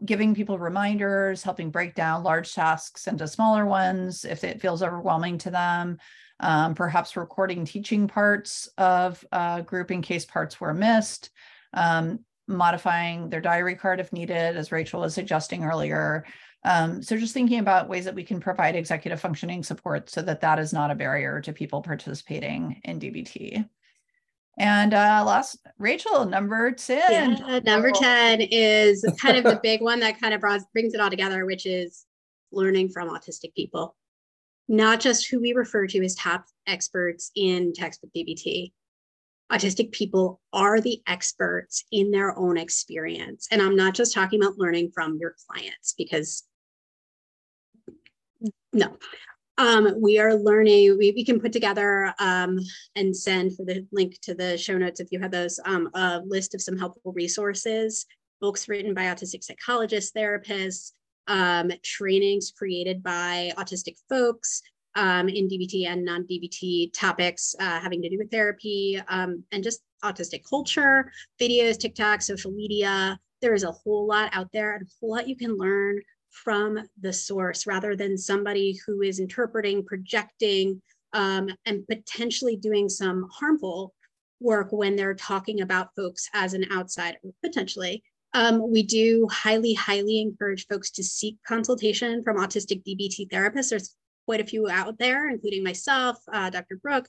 [0.06, 5.38] giving people reminders, helping break down large tasks into smaller ones if it feels overwhelming
[5.40, 5.98] to them,
[6.40, 11.30] um, perhaps recording teaching parts of a group in case parts were missed,
[11.74, 16.26] um, modifying their diary card if needed, as Rachel was suggesting earlier.
[16.66, 20.42] Um, so just thinking about ways that we can provide executive functioning support so that
[20.42, 23.68] that is not a barrier to people participating in DBT.
[24.58, 27.12] And uh, last, Rachel, number 10.
[27.12, 30.42] Yeah, number 10 is kind of the big one that kind of
[30.74, 32.06] brings it all together, which is
[32.52, 33.96] learning from autistic people,
[34.68, 38.72] not just who we refer to as top experts in textbook DBT.
[39.52, 43.48] Autistic people are the experts in their own experience.
[43.52, 46.44] And I'm not just talking about learning from your clients because
[48.72, 48.98] no,
[49.58, 52.60] um, we are learning, we, we can put together um,
[52.96, 56.22] and send for the link to the show notes if you have those, um, a
[56.26, 58.06] list of some helpful resources,
[58.42, 60.94] books written by autistic psychologists, therapists,
[61.28, 64.62] um, trainings created by autistic folks
[64.96, 69.82] um, in DBT and non-DBT topics uh, having to do with therapy um, and just
[70.04, 73.20] autistic culture, videos, TikTok, social media.
[73.42, 76.02] There is a whole lot out there and a whole lot you can learn
[76.34, 80.82] from the source rather than somebody who is interpreting, projecting,
[81.14, 83.94] um, and potentially doing some harmful
[84.40, 88.04] work when they're talking about folks as an outsider, potentially.
[88.34, 93.70] Um, we do highly, highly encourage folks to seek consultation from autistic DBT therapists.
[93.70, 93.96] There's
[94.26, 96.78] quite a few out there, including myself, uh, Dr.
[96.78, 97.08] Brook.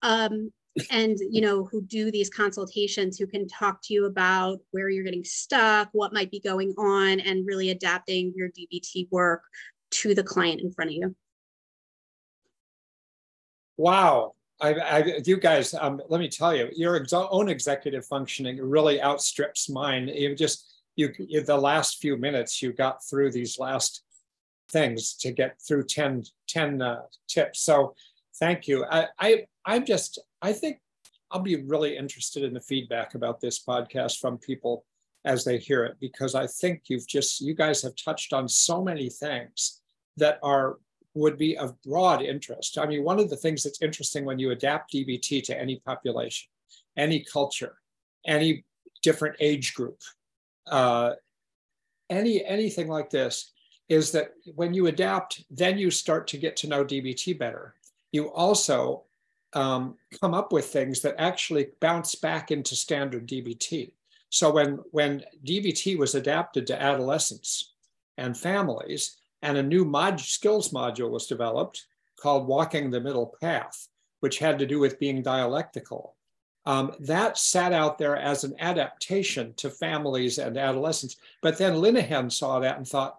[0.00, 0.50] Um,
[0.90, 5.04] and you know who do these consultations who can talk to you about where you're
[5.04, 9.42] getting stuck what might be going on and really adapting your dbt work
[9.90, 11.14] to the client in front of you
[13.76, 18.62] wow I, I, you guys, um, let me tell you, your ex- own executive functioning
[18.62, 20.06] really outstrips mine.
[20.06, 24.04] You just, you, you, the last few minutes you got through these last
[24.70, 27.62] things to get through 10, 10 uh, tips.
[27.62, 27.96] So
[28.38, 28.84] thank you.
[28.88, 30.80] I, I, I'm just, I think
[31.30, 34.84] I'll be really interested in the feedback about this podcast from people
[35.24, 38.82] as they hear it, because I think you've just, you guys have touched on so
[38.82, 39.80] many things
[40.16, 40.78] that are
[41.14, 42.78] would be of broad interest.
[42.78, 46.48] I mean, one of the things that's interesting when you adapt DBT to any population,
[46.96, 47.76] any culture,
[48.26, 48.64] any
[49.02, 50.00] different age group,
[50.68, 51.12] uh,
[52.08, 53.52] any anything like this,
[53.90, 57.74] is that when you adapt, then you start to get to know DBT better.
[58.10, 59.04] You also
[59.54, 63.92] um, come up with things that actually bounce back into standard DBT.
[64.30, 67.72] So when, when DBT was adapted to adolescents
[68.16, 71.86] and families, and a new mod skills module was developed
[72.18, 73.88] called Walking the Middle Path,
[74.20, 76.14] which had to do with being dialectical.
[76.64, 81.16] Um, that sat out there as an adaptation to families and adolescents.
[81.40, 83.18] But then Linehan saw that and thought,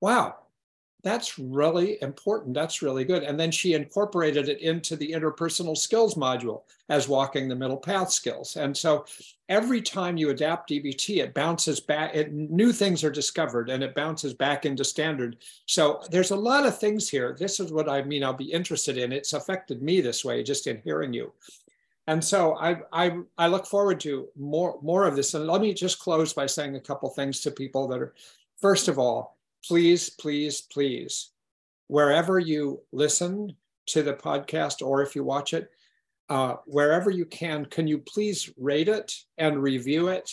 [0.00, 0.36] wow,
[1.06, 2.54] that's really important.
[2.54, 3.22] That's really good.
[3.22, 8.10] And then she incorporated it into the interpersonal skills module as walking the middle path
[8.10, 8.56] skills.
[8.56, 9.04] And so
[9.48, 13.94] every time you adapt DBT, it bounces back, it, new things are discovered and it
[13.94, 15.36] bounces back into standard.
[15.66, 17.36] So there's a lot of things here.
[17.38, 19.12] This is what I mean, I'll be interested in.
[19.12, 21.32] It's affected me this way, just in hearing you.
[22.08, 25.34] And so I, I, I look forward to more, more of this.
[25.34, 28.14] And let me just close by saying a couple things to people that are,
[28.60, 29.35] first of all,
[29.66, 31.32] please, please, please,
[31.88, 33.56] wherever you listen
[33.86, 35.70] to the podcast or if you watch it,
[36.28, 40.30] uh, wherever you can, can you please rate it and review it?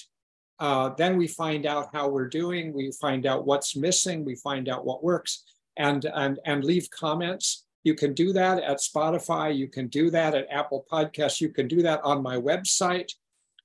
[0.60, 2.74] Uh, then we find out how we're doing.
[2.74, 4.24] We find out what's missing.
[4.24, 5.44] We find out what works,
[5.78, 7.66] and and and leave comments.
[7.84, 9.56] You can do that at Spotify.
[9.56, 11.42] You can do that at Apple Podcasts.
[11.42, 13.12] You can do that on my website.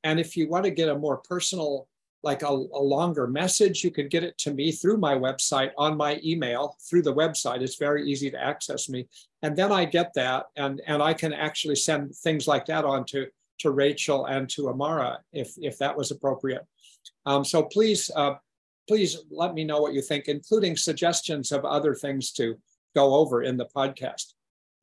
[0.03, 1.89] And if you want to get a more personal
[2.23, 5.97] like a, a, longer message, you could get it to me through my website on
[5.97, 7.63] my email through the website.
[7.63, 9.07] It's very easy to access me.
[9.43, 13.05] And then I get that and, and I can actually send things like that on
[13.07, 13.27] to,
[13.61, 16.67] to Rachel and to Amara if, if that was appropriate.
[17.25, 18.35] Um, so please, uh,
[18.89, 22.59] please let me know what you think, including suggestions of other things to
[22.97, 24.33] go over in the podcast.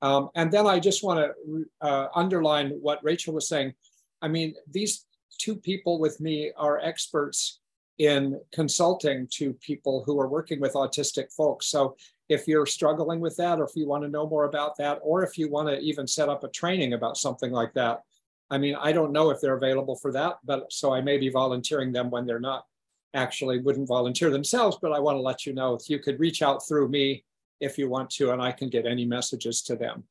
[0.01, 3.73] Um, and then I just want to uh, underline what Rachel was saying.
[4.21, 5.05] I mean, these
[5.37, 7.59] two people with me are experts
[7.97, 11.67] in consulting to people who are working with autistic folks.
[11.67, 11.95] So
[12.27, 15.23] if you're struggling with that, or if you want to know more about that, or
[15.23, 18.01] if you want to even set up a training about something like that,
[18.49, 21.29] I mean, I don't know if they're available for that, but so I may be
[21.29, 22.65] volunteering them when they're not
[23.13, 26.41] actually wouldn't volunteer themselves, but I want to let you know if you could reach
[26.41, 27.23] out through me
[27.61, 30.03] if you want to, and I can get any messages to them.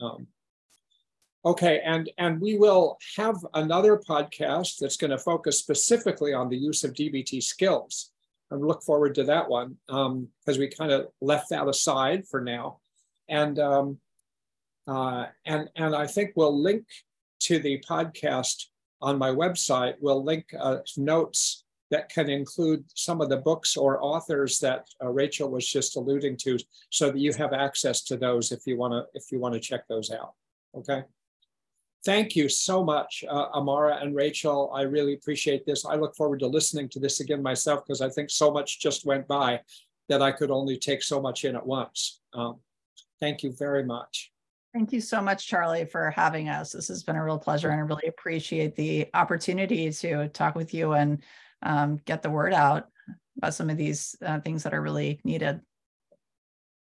[0.00, 0.26] Um,
[1.42, 6.56] Okay, and, and we will have another podcast that's going to focus specifically on the
[6.56, 8.10] use of DBT skills.
[8.52, 12.42] I look forward to that one because um, we kind of left that aside for
[12.42, 12.80] now.
[13.28, 13.98] And, um,
[14.86, 16.84] uh, and, and I think we'll link
[17.40, 18.66] to the podcast
[19.00, 19.94] on my website.
[19.98, 25.08] We'll link uh, notes that can include some of the books or authors that uh,
[25.08, 26.58] Rachel was just alluding to
[26.90, 29.60] so that you have access to those if you want to if you want to
[29.60, 30.34] check those out.
[30.76, 31.02] Okay
[32.04, 34.70] thank you so much, uh, Amara and Rachel.
[34.74, 35.84] I really appreciate this.
[35.84, 39.04] I look forward to listening to this again myself because I think so much just
[39.04, 39.60] went by
[40.08, 42.20] that I could only take so much in at once.
[42.32, 42.60] Um,
[43.20, 44.32] thank you very much.
[44.72, 46.72] Thank you so much, Charlie, for having us.
[46.72, 50.72] This has been a real pleasure, and I really appreciate the opportunity to talk with
[50.72, 51.22] you and
[51.62, 52.88] um, get the word out
[53.36, 55.60] about some of these uh, things that are really needed.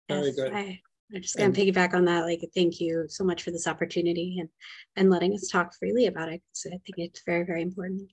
[0.08, 0.78] Very good.
[1.12, 2.24] I, I'm just going to piggyback on that.
[2.24, 4.48] Like, thank you so much for this opportunity and
[4.96, 6.42] and letting us talk freely about it.
[6.52, 8.10] So I think it's very, very important.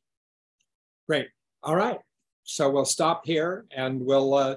[1.08, 1.28] Great.
[1.64, 2.00] All right.
[2.44, 4.34] So we'll stop here, and we'll.
[4.34, 4.56] Uh,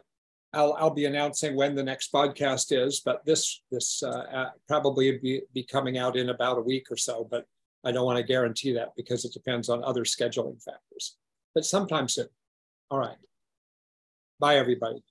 [0.53, 5.19] I'll I'll be announcing when the next podcast is, but this this uh, uh, probably
[5.19, 7.27] be be coming out in about a week or so.
[7.31, 7.45] But
[7.85, 11.17] I don't want to guarantee that because it depends on other scheduling factors.
[11.55, 12.29] But sometime soon.
[12.91, 13.17] All right.
[14.39, 15.03] Bye, everybody.